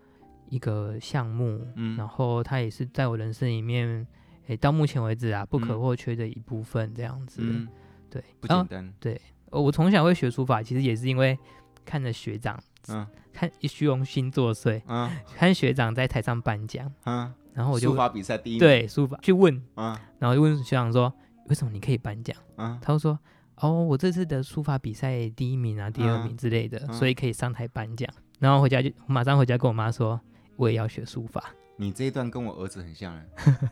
[0.50, 1.66] 一个项目。
[1.76, 4.06] 嗯，然后它也是在我人生里面，
[4.48, 6.92] 诶，到目前为止啊，不可或缺的一部分。
[6.94, 7.66] 这样子，嗯、
[8.10, 8.92] 对，不简单。
[9.00, 9.18] 对，
[9.50, 11.38] 我从小会学书法，其实也是因为。
[11.82, 21.12] 看着学长，嗯，看虚荣心作祟，嗯，看学长在台上颁奖，嗯，然后我就书法比赛第一，对，书法去问，嗯，然后就问学长说，
[21.48, 22.36] 为什么你可以颁奖？
[22.56, 23.18] 嗯，他就说，
[23.56, 28.08] 哦，我这次的书法比赛第一名啊，第二名之类的，所以可以上台颁奖。
[28.38, 30.20] 然后回家就马上回家跟我妈说，
[30.60, 31.42] 我也要学书法。
[31.76, 33.18] 你这一段跟我儿子很像，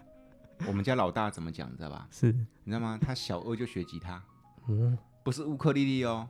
[0.66, 2.09] 我们家老大怎么讲，你知道吧？
[2.11, 2.33] 是，
[2.64, 2.98] 你知道吗？
[2.98, 4.22] 他小二就学吉他，
[4.68, 6.27] 嗯，不是乌克丽丽哦。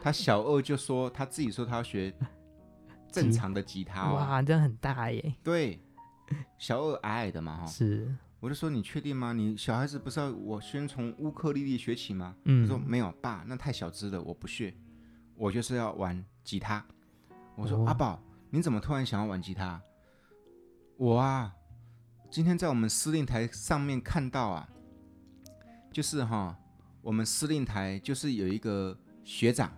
[0.00, 2.12] 他小二就说他自己说他要学
[3.12, 5.34] 正常的吉他，哦，哇，这样很大耶。
[5.42, 5.78] 对，
[6.56, 7.66] 小二矮矮的嘛，哈。
[7.66, 9.34] 是，我就说你确定吗？
[9.34, 12.34] 你小孩子不是要我先从乌克丽丽学起吗？
[12.44, 14.74] 嗯，他说没有，爸，那太小只了，我不学，
[15.36, 16.82] 我就是要玩吉他。
[17.54, 18.20] 我说、哦、阿宝，
[18.54, 19.82] 你怎么突然想要玩吉他？
[20.96, 21.52] 我啊，
[22.30, 24.68] 今天在我们司令台上面看到啊，
[25.90, 26.56] 就是哈，
[27.02, 29.76] 我们司令台就是有一个学长。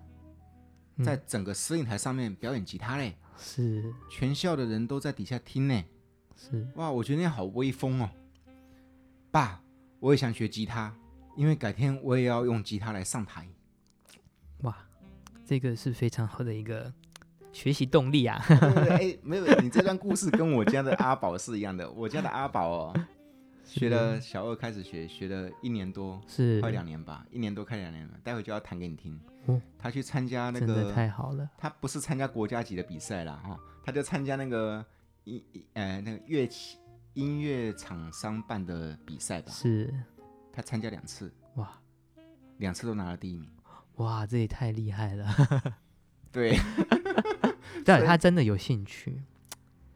[1.03, 5.85] 在整个司令台上面表演吉他嘞，是全校的人都在底下听呢，
[6.37, 8.11] 是哇，我觉得那好威风哦。
[9.31, 9.63] 爸，
[10.01, 10.95] 我也想学吉他，
[11.35, 13.49] 因为改天我也要用吉他来上台。
[14.59, 14.77] 哇，
[15.47, 16.93] 这个是非常好的一个
[17.57, 18.39] 学习动力啊。
[18.91, 21.91] 哎，没有，你这段故事跟我家的阿宝是一样的。
[21.91, 22.95] 我家的阿宝哦，
[23.65, 29.19] 学了小二开始学，学了一年多，是快两年吧，一年多快两年了，待会就要弹给你听。
[29.79, 31.49] 他去参加那个，太好了。
[31.57, 34.85] 他不是参加国家级的比赛啦，哈，他就参加那个
[35.25, 35.43] 音，
[35.73, 36.77] 呃，那个乐器
[37.15, 39.51] 音乐厂商办的比赛吧。
[39.51, 39.95] 是，
[40.53, 41.73] 他参加两次，哇，
[42.59, 43.49] 两次都拿了第一名。
[43.95, 45.35] 哇，这也太厉害了。
[46.31, 46.59] 对，
[47.87, 49.23] 但他真的有兴趣，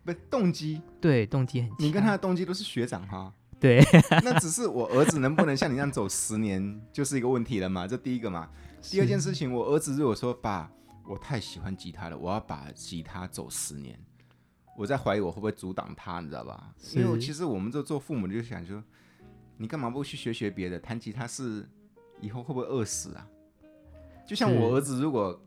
[0.04, 1.76] 不，动机，对，动机很强。
[1.80, 3.34] 你跟他的动机都是学长哈。
[3.58, 3.82] 对，
[4.24, 7.86] 那只是我儿子能不能像你这样走十年，就是一个问题了嘛。
[7.86, 8.48] 这第一个嘛。
[8.82, 10.70] 第二件事情，我儿子如果说爸，
[11.06, 13.98] 我太喜欢吉他了，我要把吉他走十年，
[14.78, 16.72] 我在怀疑我会不会阻挡他，你知道吧？
[16.80, 18.82] 是因为其实我们这做父母的就想说，
[19.58, 20.78] 你干嘛不去学学别的？
[20.78, 21.68] 弹吉他是
[22.22, 23.26] 以后会不会饿死啊？
[24.26, 25.38] 就像我儿子如果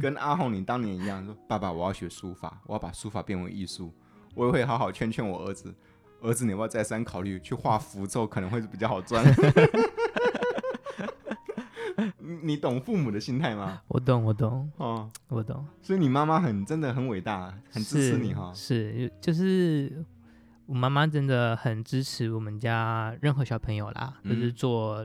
[0.00, 3.92] 跟阿红你当年一样说，爸爸我要学书法，我要把书法变为艺术，
[4.34, 5.74] 我也会好好劝劝我儿子。
[6.22, 9.24] 儿子，你要不要再三考虑去画符咒，可能会是比较好赚。
[12.42, 13.80] 你懂父母的心态吗？
[13.88, 15.66] 我懂，我懂，哦，我懂。
[15.82, 18.52] 所以你妈妈很真的很伟大，很支持你哈。
[18.54, 20.04] 是，就是
[20.66, 25.04] 我妈妈真的很支持我们家任何小朋友啦，嗯、就是做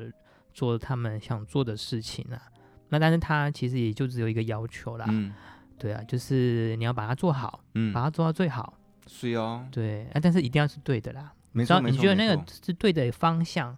[0.54, 2.42] 做他们想做的事情啊。
[2.90, 5.34] 那但是他其实也就只有一个要求啦，嗯，
[5.78, 8.74] 对啊，就是你要把它做好，嗯，把它做到最好。
[9.08, 11.32] 是哦，对啊，但是一定要是对的啦。
[11.52, 13.76] 没错，你觉得那个是对的方向，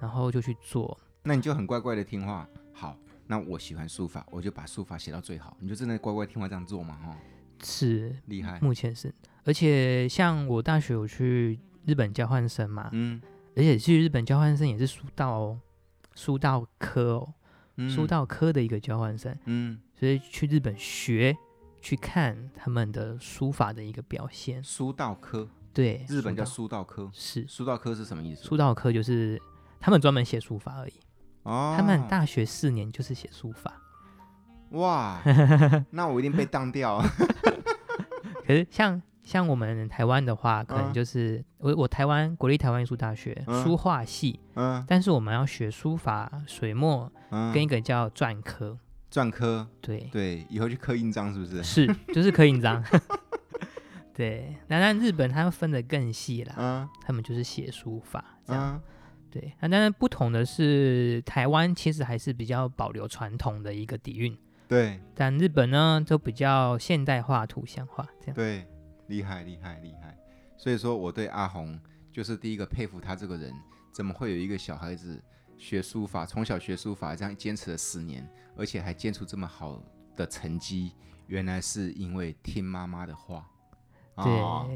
[0.00, 0.98] 然后就去做。
[1.22, 2.46] 那你就很乖乖的听话。
[2.72, 5.56] 好，那我喜欢书法，我就把书法写到最好。
[5.60, 6.94] 你就真的乖乖听话这样做嘛？
[6.96, 7.16] 哈，
[7.64, 9.12] 是厉害，目前是。
[9.44, 13.20] 而且像我大学有去日本交换生嘛，嗯，
[13.56, 15.60] 而且去日本交换生也是书道哦，
[16.14, 17.32] 书道科哦，
[17.76, 21.36] 嗯、书道科的一个交换生，嗯，所以去日本学，
[21.80, 24.62] 去看他们的书法的一个表现。
[24.62, 28.44] 书道科，对，日本叫书道科，是书道科是什么意思？
[28.44, 29.40] 书道科就是
[29.78, 30.94] 他们专门写书法而已。
[31.42, 33.80] 哦，他们大学四年就是写书法。
[34.70, 35.22] 哇，
[35.90, 37.00] 那我一定被当掉。
[38.46, 48.78] 可是像像我们台湾的话，可能就是、嗯、我我台湾国立台湾艺术大学、嗯、书画系，嗯，但是我们要学书法、水墨，嗯，跟一个叫篆刻，
[49.10, 50.08] 篆刻，对。
[50.12, 51.60] 对，以后去刻印章是不是？
[51.64, 52.82] 是，就是刻印章。
[54.14, 58.76] 对，那但日本他们分的更细了，嗯，他们就是写书法这样。
[58.76, 58.82] 嗯。
[59.28, 64.34] 对，那当然不同的是，台湾其实还是比较保留传统的一个底蕴。
[64.68, 68.34] 对，但日本呢，就比较现代化、图像化这样。
[68.34, 68.66] 对，
[69.08, 70.16] 厉害厉害厉害。
[70.56, 71.78] 所以说，我对阿红
[72.12, 73.52] 就是第一个佩服他这个人，
[73.92, 75.22] 怎么会有一个小孩子
[75.56, 79.82] 学书法，从小学书法这样坚持了十年，而且还坚持这么好
[80.16, 80.92] 的成绩，
[81.26, 83.46] 原来是因为听妈妈的话。
[84.16, 84.66] 对、哦，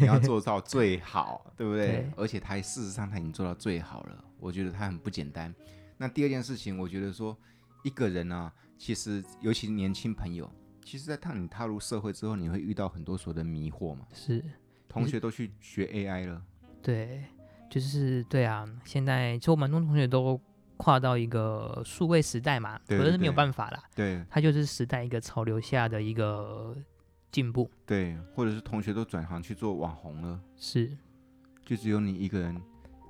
[0.00, 1.86] 你要做到最好，对不对？
[1.86, 5.52] 对，而且他事实上他已经做到最好了，我觉得他很不简单。
[5.96, 7.36] 那第二件事情，我觉得说
[7.82, 8.52] 一个人啊。
[8.76, 10.50] 其实，尤其是年轻朋友，
[10.84, 14.06] 其实，在踏你踏入社会之后，你会遇到很多所谓的迷惑嘛。
[14.12, 14.44] 是，
[14.88, 16.42] 同学都去学 AI 了。
[16.82, 17.24] 对，
[17.70, 18.64] 就是对啊。
[18.84, 20.38] 现在其实我们蛮多同学都
[20.76, 23.82] 跨到一个数位时代嘛，可是没有办法啦。
[23.94, 26.76] 对，它就是时代一个潮流下的一个
[27.32, 27.70] 进步。
[27.86, 30.40] 对，或者是同学都转行去做网红了。
[30.56, 30.96] 是，
[31.64, 32.60] 就只有你一个人。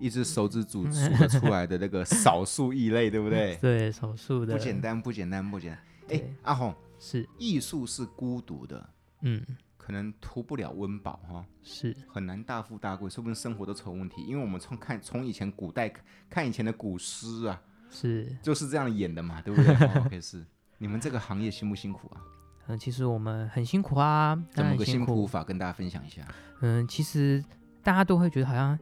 [0.01, 3.57] 一只手指组 数得出来的那个少数异类，对不对？
[3.57, 4.53] 对，少数的。
[4.53, 6.19] 不简单，不简单，不简单。
[6.19, 8.89] 哎，阿鸿，是艺术是孤独的，
[9.21, 9.45] 嗯，
[9.77, 14.23] 可能图不了温饱哈，是很难大富大贵，说不定生活都成问题。
[14.25, 15.93] 因为我们从看从以前古代
[16.29, 19.75] 看以前的古诗啊，是就是这样演的嘛，对不对？
[19.89, 20.45] 哦、OK，是
[20.79, 22.21] 你们这个行业辛不辛苦啊？
[22.69, 24.35] 嗯，其实我们很辛苦啊。
[24.53, 26.27] 怎么个辛苦法跟大家分享一下？
[26.61, 27.45] 嗯，其实
[27.83, 28.79] 大家都会觉得好像。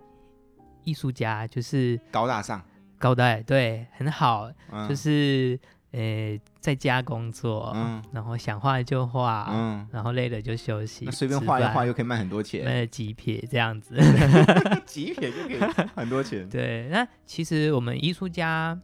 [0.85, 2.61] 艺术家就是高大上，
[2.99, 5.57] 高大对，很好，嗯、就是
[5.93, 13.95] 呃在家工作，嗯，然后想画就画，嗯，然后累了就休息，随便画一画又可以卖很多钱，卖几撇这样子
[14.85, 16.49] 几撇就可以很多钱。
[16.49, 18.79] 对，那其实我们艺术家，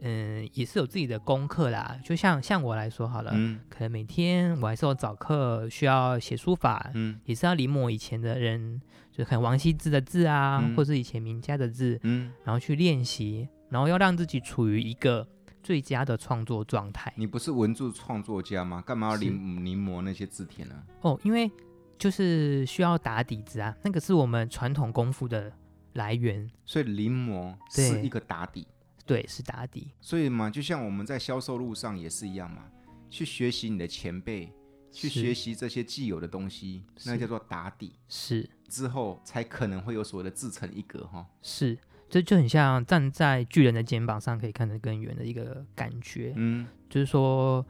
[0.00, 1.98] 嗯，也是有自己的功课啦。
[2.04, 8.80] 就像像我来说好了，嗯，可能每天我还是有早课，需要写书法，嗯，也是要临摹以前的人。
[9.14, 15.28] 就看王羲之的字啊，嗯、或是以前名家的字，嗯，然后去练习，然后要让自己处于一个
[15.62, 17.12] 最佳的创作状态。
[17.16, 18.82] 你不是文字创作家吗？
[18.86, 20.82] 干嘛要临临摹那些字帖呢？
[21.02, 21.50] 哦，因为
[21.98, 25.52] 就是需要打底子啊，那个是我们传统功夫的
[25.94, 26.50] 来源。
[26.64, 28.66] 所以临摹是一个打底，
[29.06, 29.92] 对，对，是打底。
[30.00, 32.64] 所以嘛，就像我们在销售路上也是一样嘛，
[33.08, 34.52] 去学习你的前辈。
[34.94, 41.26] 去学习这些既有的东西，那叫做打底，是之后才可能会有所谓的自成一格哈。
[41.40, 41.78] 是，
[42.12, 46.34] 这就很像站在巨人的肩膀上可以看得更远的一个感觉。
[46.36, 47.66] 嗯，就是说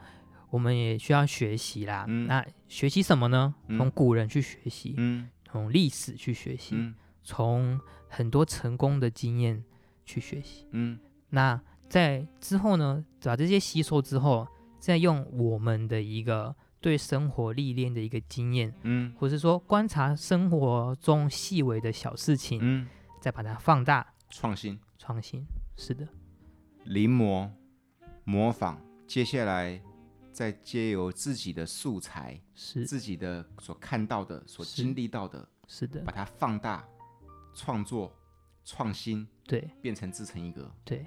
[0.51, 2.05] 我们也需要学习啦。
[2.09, 3.55] 嗯，那学习什么呢？
[3.79, 9.63] 从古人去学习，嗯，从历史去学习，嗯，从很多成功的经验
[10.05, 10.67] 去学习。
[10.73, 10.99] 嗯，
[11.31, 14.49] 那在之后呢，把这些吸收之后，
[14.81, 16.53] 再用我们的一个。
[16.83, 22.89] 对生活历练的一个经验，嗯，或是说观察生活中细微的小事情，嗯，
[23.21, 25.45] 再把它放大，创新，创新，
[25.77, 26.09] 是的，
[26.85, 27.51] 临摹、
[28.25, 29.79] 模仿，接下来
[30.33, 32.87] 再借由自己的素材，是。
[32.87, 36.83] 自己的所看到的、所经历到的，是的，把它放大，
[37.55, 38.11] 创作、
[38.65, 41.05] 创新，对，变成自成一格，对，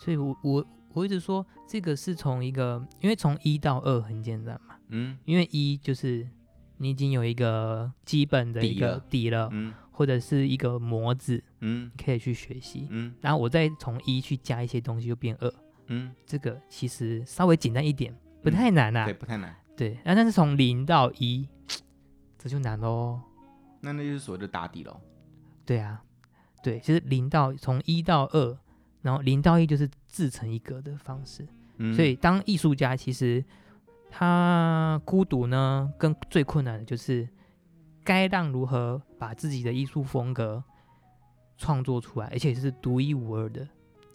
[0.00, 4.78] 所以我我我一直说，这个是从一个，因为从一到二很简单嘛。
[4.88, 6.26] 嗯，因为一就是
[6.78, 9.48] 你已经有一个基本的一个底了，底了。
[9.52, 15.50] 嗯，或者是一个模子，嗯，可以去学习，嗯，然后我再从一去加一些东西，就变二，
[15.86, 21.48] 嗯，这个其实稍微简单一点，不太难呐、啊嗯，对，不太难，对，那但是从零到一，
[22.38, 23.18] 这就难喽，
[23.80, 25.00] 那那就是所谓的打底喽，
[25.64, 26.04] 对啊，
[26.62, 28.58] 对，其实零到从一到二，
[29.00, 33.42] 然后零到一就是自成一格的方式，嗯，所以当艺术家其实。
[34.08, 37.28] 他孤独呢，跟最困难的就是
[38.06, 40.62] 该让如何把自己的艺术风格
[41.58, 43.68] 创作出来，而且是独一无二的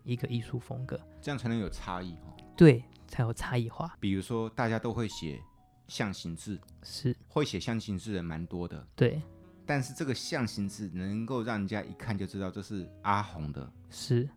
[0.05, 2.33] 一个艺术风格，这样才能有差异哦。
[2.55, 3.93] 对，才有差异化。
[3.99, 5.41] 比如说，大家都会写
[5.89, 8.87] 象形字，是会写象形字的人蛮多的。
[8.95, 9.21] 对，
[9.65, 14.29] 但是这个象形字能够让人家一看就知道这是阿红的，是，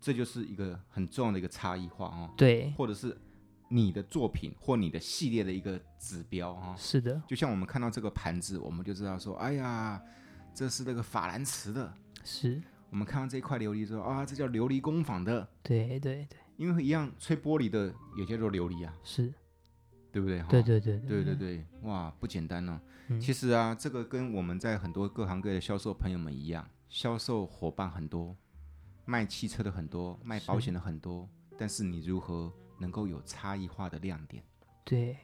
[0.00, 2.30] 这就是一个很重要的一个差异化哦。
[2.36, 3.18] 对，或者是
[3.70, 6.74] 你的作品或你的系列的一个指标哈。
[6.76, 10.02] 是的，就像我们看到这个盘子，我们就知道说，哎呀，
[10.52, 11.94] 这是那个法兰瓷的。
[12.22, 12.60] 是。
[12.90, 15.48] 我们看到这一块琉璃说啊，这叫琉璃工坊的。
[15.62, 19.32] 对对对，因为一样吹玻璃的也叫做琉璃啊，是，
[20.10, 20.42] 对不对？
[20.48, 22.80] 对对对对对对，哇，不简单哦。
[23.06, 28.36] 嗯、其实啊，这个跟我们在很多各行各业的销售朋友们一样，销售伙伴很多，
[29.04, 34.42] 卖汽车的很多，卖保险的很多，但是你如何能够有差异化的亮点？
[34.84, 35.16] 对，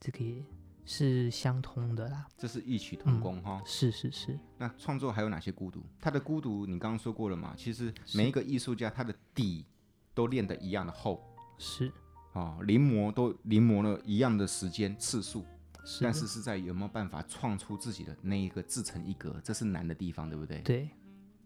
[0.00, 0.42] 这个也。
[0.90, 3.62] 是相通的啦，这是异曲同工哈、嗯。
[3.66, 4.38] 是是是。
[4.56, 5.84] 那创作还有哪些孤独？
[6.00, 7.52] 他的孤独，你刚刚说过了嘛？
[7.58, 9.66] 其实每一个艺术家，他的底
[10.14, 11.22] 都练得一样的厚。
[11.58, 11.92] 是。
[12.32, 15.44] 哦，临摹都临摹了一样的时间次数，
[15.84, 16.02] 是。
[16.02, 20.62] 但是是在有没有办法创出自己的那一个自成一格，这是难的地方，对不对？
[20.62, 20.88] 对。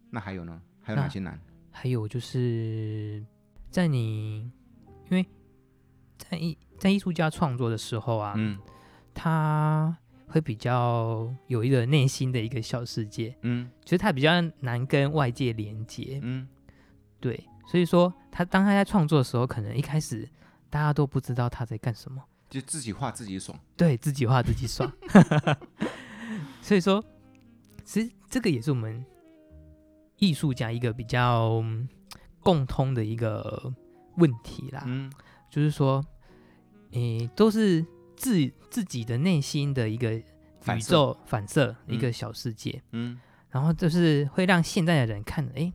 [0.08, 0.62] 那还有呢？
[0.80, 1.36] 还有哪些难？
[1.72, 3.26] 还有就是
[3.72, 4.52] 在你，
[5.16, 5.26] 因为
[6.18, 8.58] 在艺在艺术家创作的时候啊，嗯。
[9.14, 9.94] 他
[10.26, 16.48] 会比较有一个内心的一个小世界，嗯，其实他比较难跟外界连接，嗯，
[17.20, 20.26] 对，所以说他当他在创作的时候，可能一开始
[20.70, 24.90] 大家都不知道他在干什么，就自己画自己爽，对自己画自己爽，
[26.62, 27.04] 所以说
[27.84, 29.04] 其实这个也是我们
[30.16, 31.62] 艺术家一个比较
[32.40, 33.70] 共通的一个
[34.16, 35.12] 问题啦，嗯，
[35.50, 36.04] 就是说，
[36.92, 37.84] 诶，都是。
[38.14, 43.18] 自自己的内心的一个宇宙反射，一个小世界，嗯，
[43.50, 45.72] 然后就是会让现在的人看，哎，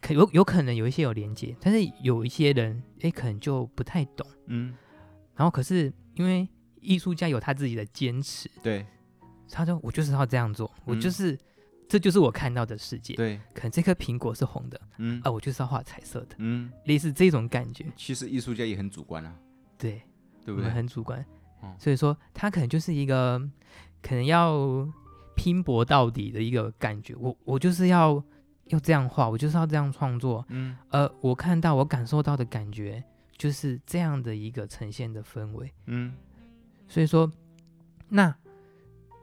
[0.00, 4.74] 可有有可能有一些有连接，但是有一些人，哎，可能就不太懂，嗯，
[5.34, 6.48] 然后可是因为
[6.80, 8.86] 艺术家有他自己的坚持，对，
[9.50, 11.38] 他说我就是要这样做，我就是
[11.92, 17.84] 这就是我看到的世界，对，可能这颗苹果是红的，嗯，啊，我就是要画彩色的，嗯，类似这种感觉。
[17.94, 19.36] 其实艺术家也很主观啊，
[19.76, 20.00] 对，
[20.42, 20.70] 对不对？
[20.70, 21.22] 很主观。
[21.78, 23.38] 所以说，他可能就是一个
[24.00, 24.88] 可能要
[25.36, 27.14] 拼搏到底的一个感觉。
[27.16, 28.24] 我我就是要
[28.68, 30.42] 要这样画，我就是要这样创作。
[30.48, 33.04] 嗯，呃，我看到我感受到的感觉
[33.36, 35.70] 就是这样的一个呈现的氛围。
[35.84, 36.14] 嗯，
[36.88, 37.30] 所以说，
[38.08, 38.34] 那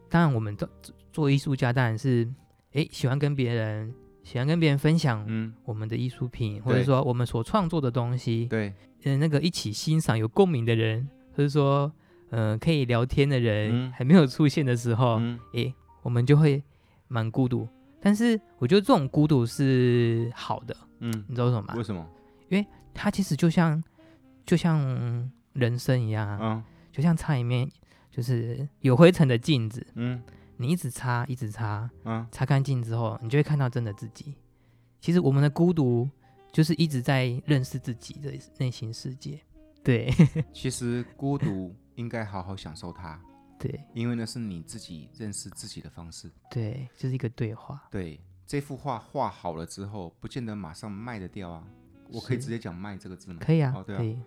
[0.08, 0.70] 当然，我们做
[1.12, 2.32] 做艺术家，当然是
[2.74, 3.94] 哎喜欢跟别人
[4.24, 8.46] 喜欢跟别人分享嗯我们的艺术品，或者说我们所创作的东西。
[8.46, 11.92] 对，嗯，那个一起欣赏有共鸣的人，或者说。
[12.32, 16.62] 嗯、呃，可以聊天的人还没有出现的时候，诶、嗯欸，我们就会
[17.08, 17.68] 蛮孤独。
[18.00, 21.74] 但是我觉得这种孤独是好的，嗯，你知道为什么吗？
[21.76, 22.08] 为什么？
[22.50, 22.64] 因为
[22.94, 23.84] 它其实就像
[24.46, 24.80] 就像
[25.54, 27.68] 人生一样啊，嗯、就像擦一面
[28.12, 30.22] 就是有灰尘的镜子，嗯，
[30.60, 34.36] 你一直擦一直擦，嗯，擦干净之后，你就会看到真的自己。
[35.00, 36.10] 其实我们的孤独
[36.52, 39.40] 就是一直在认识自己的内心世界。
[39.82, 40.12] 对，
[40.54, 41.74] 其实孤独。
[41.96, 43.22] 应该好好享受它，
[43.60, 47.86] 对，因为那是你自己认识自己的方式，对，就是一个对话。
[47.92, 51.68] 对，这幅画画好了之后，不见得马上卖得掉啊。
[52.10, 53.42] 我可以直接讲“卖”这个字吗？
[53.42, 54.18] 可以啊，哦、对啊，可以。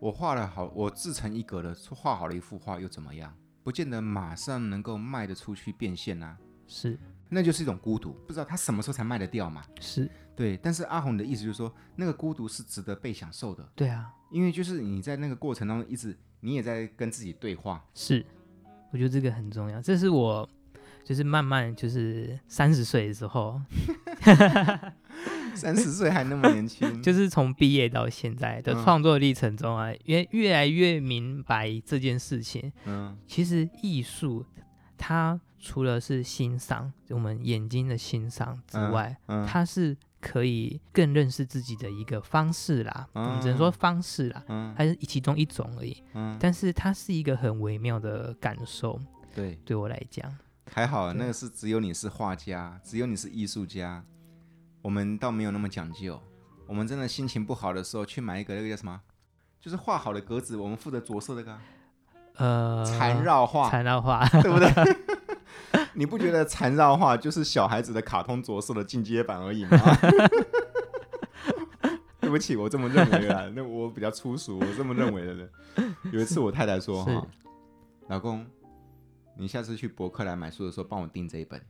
[0.00, 3.32] 我画了好，我自成一格的画好了一幅画又怎么样？
[3.70, 6.36] 不见得马上能够卖得出去变现啊。
[6.66, 6.98] 是，
[7.28, 9.62] 那就是一种孤独，不知道他什么时候才卖得掉嘛。
[9.80, 13.64] 是对，但是阿红的意思就是说，那个孤独是值得被享受的。
[13.76, 16.18] 对啊，因为就是你在那个过程当中一直。
[16.42, 18.24] 你也在跟自己对话，是，
[18.90, 19.78] 我觉得这个很重要。
[19.82, 20.48] 这是我，
[21.04, 23.60] 就是慢慢就是三十岁的时候，
[25.54, 32.72] 三十岁还那么年轻， 就是从毕业到现在的创作历程中啊，越、嗯、越来越明白这件事情。
[32.84, 34.44] 嗯，其实艺术
[34.96, 39.96] 它除了是欣赏我们眼睛的欣赏之外，嗯嗯、它是。
[40.22, 45.96] 可以更认识自己的一个方式啦，我们、嗯、只能说方式啦，嗯、还是其中一种而已。
[46.12, 49.00] 嗯，但是它是一个很微妙的感受。
[49.34, 50.30] 对，对我来讲，
[50.70, 54.04] 还好，那个是只有你是画家，只有你是艺术家，
[54.82, 56.20] 我们倒没有那么讲究。
[56.66, 59.00] 我们真的心情不好的时候，去买一个那个叫什么，
[59.60, 61.58] 就是画好的格子，我们负责着色那个，
[62.36, 64.70] 呃， 缠绕画，缠绕画， 对不对？
[65.94, 69.78] 你不觉得缠绕画就是小孩子的卡通着色的进阶版而已吗？
[72.20, 73.50] 对不起，我这么认为啊。
[73.56, 75.50] 那我比较粗俗，我这么认为的人。
[76.12, 77.26] 有一次我太太说：“哈，
[78.06, 78.46] 老公，
[79.36, 81.60] 你下次去博客来买书的时候，帮我订这一本。”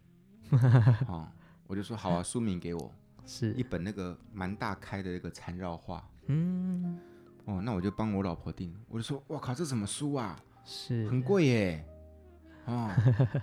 [1.09, 1.27] 哦，
[1.67, 2.93] 我就说好啊，书名给我，
[3.31, 6.05] 是一本那个蛮大开的那个缠绕画。
[6.27, 6.99] 嗯，
[7.45, 8.75] 哦，那我就帮我老婆订。
[8.89, 11.87] 我就说：“哇靠，这什么书啊？”是很贵耶。
[12.65, 12.91] 哦，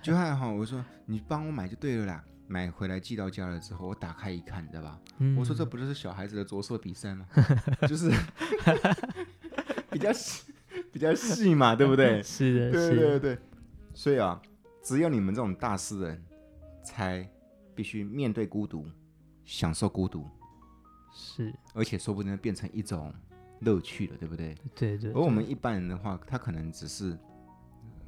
[0.02, 2.22] 就还好，我说你帮我买就对了啦。
[2.46, 5.00] 买回来寄到家了之后，我打开一看，你知道吧？
[5.18, 7.26] 嗯、我说这不就是小孩子的着色比赛吗？
[7.88, 8.10] 就是
[9.90, 10.52] 比较细，
[10.92, 12.20] 比较细嘛，对不对？
[12.24, 13.38] 是的，对对对对。
[13.94, 14.40] 所以啊，
[14.82, 16.22] 只有你们这种大诗人，
[16.84, 17.28] 才
[17.74, 18.86] 必须面对孤独，
[19.48, 20.24] 享受孤独。
[21.12, 23.12] 是，而且说不定变成一种
[23.60, 24.54] 乐趣了，对不对？
[24.76, 25.12] 对对，对。
[25.12, 27.18] 而我们一般人的话，他可能只是。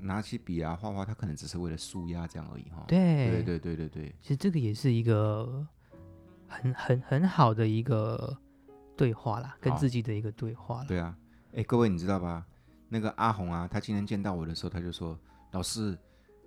[0.02, 2.82] 拿起笔啊，画画，他可能只是为了舒压这样而已哈。
[2.88, 4.14] 对，对对对对对。
[4.22, 5.66] 其实这个也是一个
[6.48, 8.34] 很很很好的一个
[8.96, 10.82] 对话啦，跟自己的一个对话。
[10.84, 11.14] 对啊，
[11.52, 12.46] 哎，各位你知道吧？
[12.88, 15.18] 那个阿红啊，他今天见到我的时候，他就说
[15.52, 15.98] ：“老师，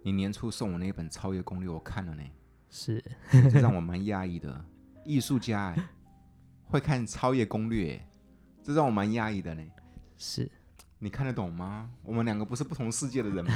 [0.02, 2.24] 你年初送我那一本《超越攻略》，我看了呢。”
[2.72, 3.00] 是，
[3.52, 4.66] 这让我蛮讶异的。
[5.06, 5.90] 艺术家哎，
[6.68, 7.96] 会看《超越攻略》，
[8.64, 9.64] 这让我蛮压抑的呢。
[10.18, 10.50] 是。
[11.00, 11.90] 你看得懂吗？
[12.04, 13.52] 我们两个不是不同世界的人吗？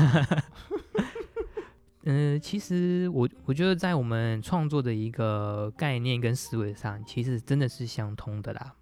[2.03, 8.75] 嗯、 呃，其实我我觉得在我们创作的一个概念跟思维上，其实真的是相通的啦。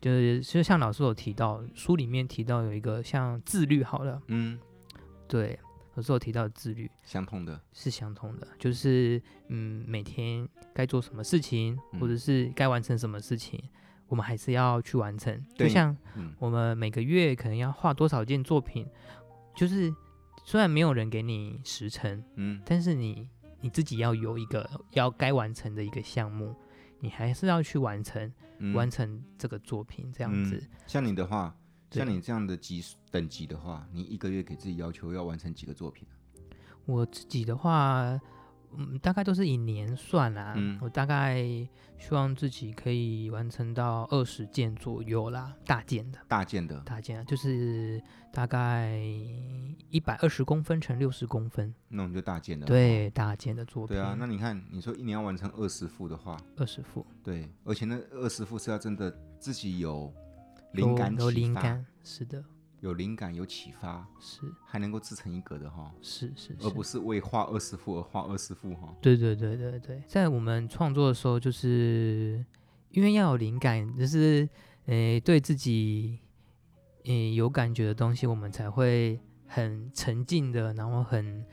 [0.00, 4.58] 就是就像老师有提到，书里面提到有一个像自律，好了，嗯，
[5.28, 5.60] 对，
[5.94, 13.62] 老师有提到自律，相通的，是相通的，就是嗯，每天该做什么事情，或者是该完成什么事情。
[14.08, 15.96] 我们还是要去完成，就像
[16.38, 18.84] 我们每个月可能要画多少件作品，
[19.54, 19.94] 就是
[20.44, 23.28] 虽然没有人给你时程，嗯，但是你
[23.60, 26.56] 你自己要有一个要该完成的一个项目，
[26.98, 30.56] 你还是要去完成，嗯、完成这个作品这样子。
[30.56, 31.54] 嗯、像你的话，
[31.90, 36.06] 像你这样的级等级的话，你一个月给自己要求要完成几个作品？
[36.86, 38.20] 我自己的话。
[38.72, 40.54] 嗯，大概都是以年算啦。
[40.56, 41.42] 嗯，我大概
[41.98, 46.20] 希望自己可以完成到二十件左右啦，大件的。
[46.28, 46.80] 大件的。
[46.82, 48.00] 大件的，就是
[48.32, 48.96] 大概
[49.88, 51.74] 一百二十公分乘六十公分。
[51.88, 52.64] 那我们就大件的。
[52.64, 53.96] 对，大件的作品。
[53.96, 57.04] 对啊，那你看，你说一年要完成二十幅的话，二十幅。
[57.24, 59.10] 对，而且那二十幅是要真的
[59.40, 60.14] 自己有
[60.72, 62.44] 灵感，有灵感，是的。
[62.80, 68.96] 有灵感、有启发，是还能够自成一格的哈，是是，是，而不是为画二十幅而画二十幅哈。
[69.02, 72.42] 对对对对对，在我们创作的时候，就是
[72.88, 74.48] 因为要有灵感，就是
[74.86, 76.20] 诶对自己
[77.04, 81.44] 诶有感觉的东西，我们才会很沉浸的，然后很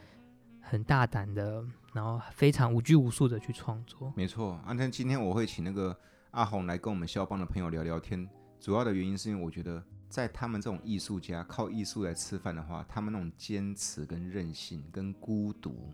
[0.61, 1.61] 很大胆的，
[1.93, 4.13] 然后非常无拘无束的去创作。
[4.15, 5.93] 没错，啊，那今天我会请那个
[6.31, 8.25] 阿红来跟我们肖邦的朋友聊聊天，
[8.59, 9.83] 主要的原因是因为我觉得。
[10.09, 15.93] 在他们这种艺术家靠艺术来吃饭的话，他们那种坚持、跟韧性、跟孤独，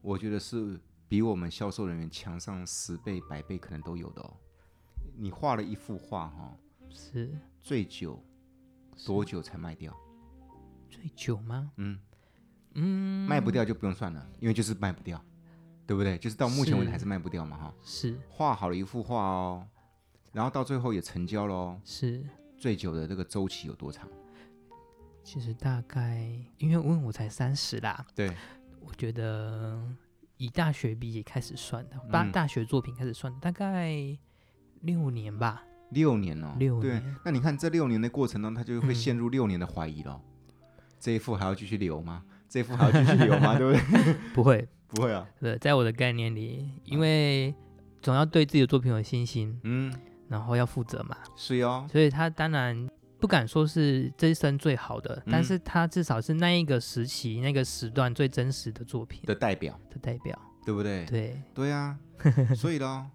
[0.00, 4.36] 我觉得是比我们销售人员强上十倍、百倍，可能都有的哦。
[5.16, 6.56] 你画了一幅画，哈，
[6.88, 8.24] 是最久
[9.04, 9.92] 多久才卖掉？
[10.88, 11.72] 最久吗？
[11.78, 11.98] 嗯
[12.74, 15.20] 嗯，卖不掉就不用算了，因为就是卖不掉，
[15.84, 16.16] 对不对？
[16.16, 17.74] 就是到目前为止还是卖不掉嘛，哈。
[17.82, 19.68] 是画好了一幅画哦，
[20.32, 21.80] 然后到最后也成交了哦。
[21.84, 22.24] 是。
[22.58, 24.08] 最久的这个周期有多长？
[25.24, 28.06] 其实大概，因为问我才三十啦。
[28.14, 28.32] 对，
[28.80, 29.80] 我觉得
[30.36, 33.96] 以大学毕业开始算的，把大学作品开始算，大概
[34.80, 35.64] 六年吧。
[35.90, 37.00] 六年哦，六年。
[37.00, 40.20] 对，那你看这六年的过程中，他就会陷入六年的怀疑了。
[40.98, 42.24] 这一副还要继续留吗？
[42.48, 43.54] 这一副还要继续留吗？
[43.58, 44.14] 对不对？
[44.34, 45.28] 不会，不会啊。
[45.40, 47.52] 对，在我的概念里，因为
[48.00, 49.60] 总要对自己的作品有信心。
[49.64, 49.92] 嗯。
[50.32, 52.88] 然后要负责嘛，是哟，所以他当然
[53.20, 61.04] 不敢说是这一生最好的，嗯，但是他至少是那一个时期，那个时段最真实的作品的代表的代表，对不对？
[61.04, 61.98] 对对啊，
[62.56, 63.06] 所以咯，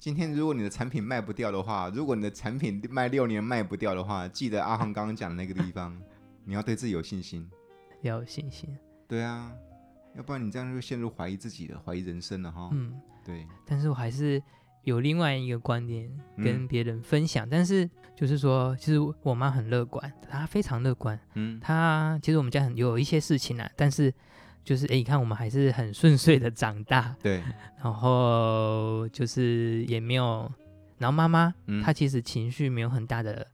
[0.00, 5.94] 今天如果你的产品卖不掉的话，如果你的产品卖六年卖不掉的话，记得阿航刚刚讲的那个地方，
[6.46, 7.46] 你要对自己有信心，
[8.00, 8.74] 要有信心。
[9.06, 9.52] 对啊，
[10.16, 12.70] 要不然你这样就陷入怀疑自己的，怀疑人生了哈。
[12.72, 13.46] 嗯，对。
[13.66, 14.42] 但是我还是。
[14.84, 21.18] 有另外一个观点跟别人分享，嗯、但是就是说，其实我妈很乐观，她非常乐观。
[21.34, 24.12] 嗯，她其实我们家很有一些事情啊，但是
[24.64, 27.14] 就是哎，你看我们还是很顺遂的长大。
[27.22, 27.42] 对，
[27.82, 30.50] 然后就是也没有，
[30.98, 33.46] 然后妈妈、嗯、她其实情绪没有很大的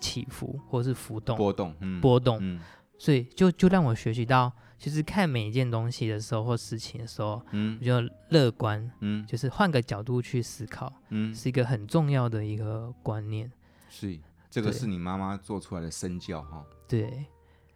[0.00, 2.60] 起伏或是浮动波动，嗯、波动，嗯、
[2.98, 4.52] 所以就就让我学习到。
[4.82, 13.48] 其实看每一件东西的时候或事情的时候，嗯，比较乐观，嗯，就是换个角度去思考，嗯，是一个很重要的一个观念。
[13.88, 14.18] 是，
[14.50, 16.66] 这个是你妈妈做出来的身教哈。
[16.88, 17.24] 对，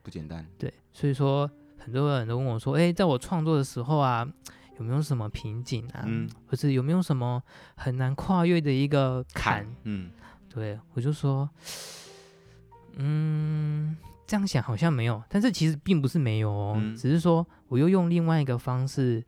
[0.02, 0.44] 不简单。
[0.58, 1.48] 对，所以说
[1.78, 4.28] 很多人都问我说，哎，在我创作的时候啊，
[4.80, 6.02] 有没有什么瓶颈啊？
[6.06, 7.40] 嗯，或者有没有什么
[7.76, 9.64] 很难跨越的一个坎？
[9.84, 10.10] 嗯，
[10.48, 12.05] 对，我就说，嗯。
[14.26, 19.24] 这样想好像没有，但是其实并不是没有哦，嗯、只是说我又用另外一个方式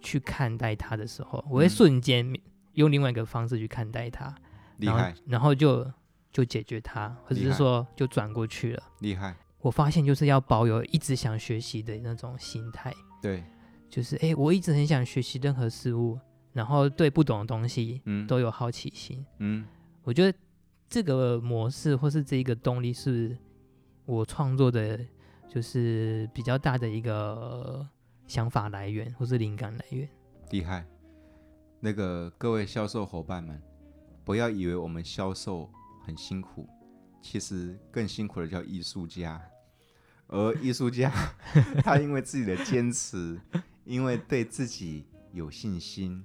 [0.00, 2.34] 去看待它的时候，我会瞬间
[2.72, 4.34] 用另外一个方式去看待它，
[4.78, 5.88] 然后，然后就
[6.32, 9.36] 就解决它，或者是说就转过去了，厉害。
[9.60, 13.44] 我发现就是要保有一直想学习的那种心态，对，
[13.88, 16.18] 就是哎，我一直很想学习任何事物，
[16.52, 19.64] 然后对不懂的东西，嗯，都有好奇心，嗯，
[20.02, 20.36] 我觉得
[20.88, 23.38] 这个模式或是这一个动力是。
[24.06, 24.98] 我创作的，
[25.48, 27.86] 就是比较大的一个
[28.26, 30.08] 想法来源，或是灵感来源。
[30.50, 30.86] 厉害，
[31.80, 33.60] 那个各位销售伙伴们，
[34.24, 35.70] 不要以为我们销售
[36.04, 36.68] 很辛苦，
[37.22, 39.40] 其实更辛苦的叫艺术家。
[40.26, 41.10] 而艺术家，
[41.84, 43.40] 他因为自己的坚持，
[43.84, 46.24] 因为对自己有信心，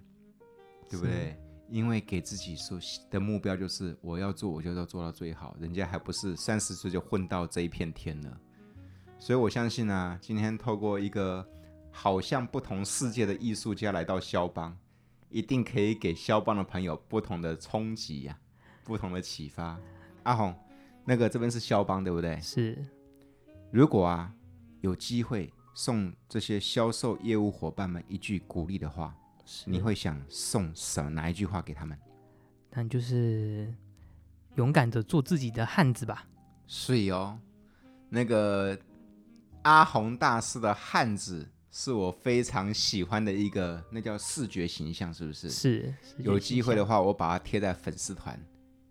[0.89, 1.37] 对不对？
[1.69, 2.79] 因为给自己说
[3.11, 5.55] 的目标就是我要做，我就要做到最好。
[5.59, 8.37] 人家还不是三十岁就混到这一片天了，
[9.19, 11.47] 所以我相信啊，今天透过一个
[11.91, 14.75] 好像不同世界的艺术家来到肖邦，
[15.29, 18.35] 一定可以给肖邦的朋友不同的冲击呀，
[18.83, 19.79] 不同的启发。
[20.23, 20.55] 阿红，
[21.05, 22.39] 那个这边是肖邦对不对？
[22.41, 22.83] 是。
[23.71, 24.33] 如果啊
[24.81, 29.15] 有机会送这些销售业务伙伴们一句鼓励的话。
[29.65, 31.97] 你会想送什么哪一句话给他们？
[32.71, 33.73] 那就是
[34.55, 36.27] 勇敢的做自己的汉子吧。
[36.67, 37.37] 是哦，
[38.09, 38.77] 那个
[39.63, 45.49] 阿红大师的汉子是我非常喜欢的一个，那叫视觉形象，是不是？
[45.49, 45.93] 是。
[46.19, 48.39] 有机会的话，我把它贴在粉丝团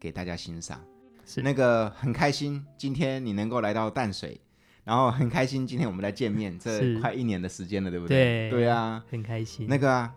[0.00, 0.80] 给大家欣赏。
[1.24, 1.40] 是。
[1.40, 4.40] 那个很开心，今天你能够来到淡水，
[4.82, 8.50] 然后很开心，今天我们来见面，这快一年的时间了，对不对？
[8.50, 8.50] 对。
[8.50, 9.64] 对啊，很开心。
[9.68, 10.12] 那个啊。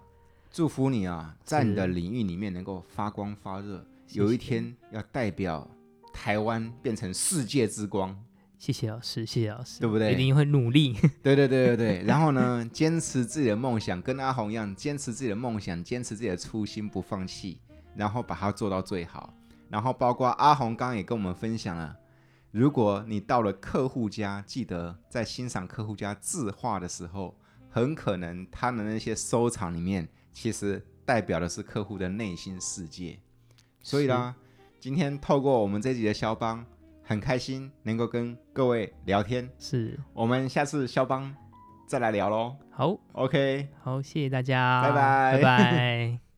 [0.53, 5.65] 祝福你啊，在你的领域里面能够发光发热，有一天要代表
[6.11, 8.13] 台湾变成世界之光。
[8.57, 10.11] 谢谢老师，谢谢老师，对不对？
[10.11, 10.91] 一定会努力。
[11.23, 12.03] 对对对对对。
[12.03, 17.57] 然后呢，坚持自己的梦想，跟阿红一样，坚持自己的梦想，坚持自己的初心，不放弃，
[17.95, 19.33] 然后把它做到最好。
[19.69, 21.95] 然后包括阿红刚刚也跟我们分享了，
[22.51, 27.33] 如果你到了客户家，记得在欣赏客户家字画的时候，
[27.69, 30.09] 很可能他的那些收藏里面。
[30.31, 33.19] 其实代表的是客户的内心世界，
[33.81, 34.35] 所以啦，
[34.79, 36.65] 今天透过我们这集的肖邦，
[37.03, 39.49] 很开心能够跟各位聊天。
[39.59, 41.35] 是，我们下次肖邦
[41.87, 42.55] 再来聊喽。
[42.71, 46.30] 好，OK，好，谢谢大家，拜拜，拜拜。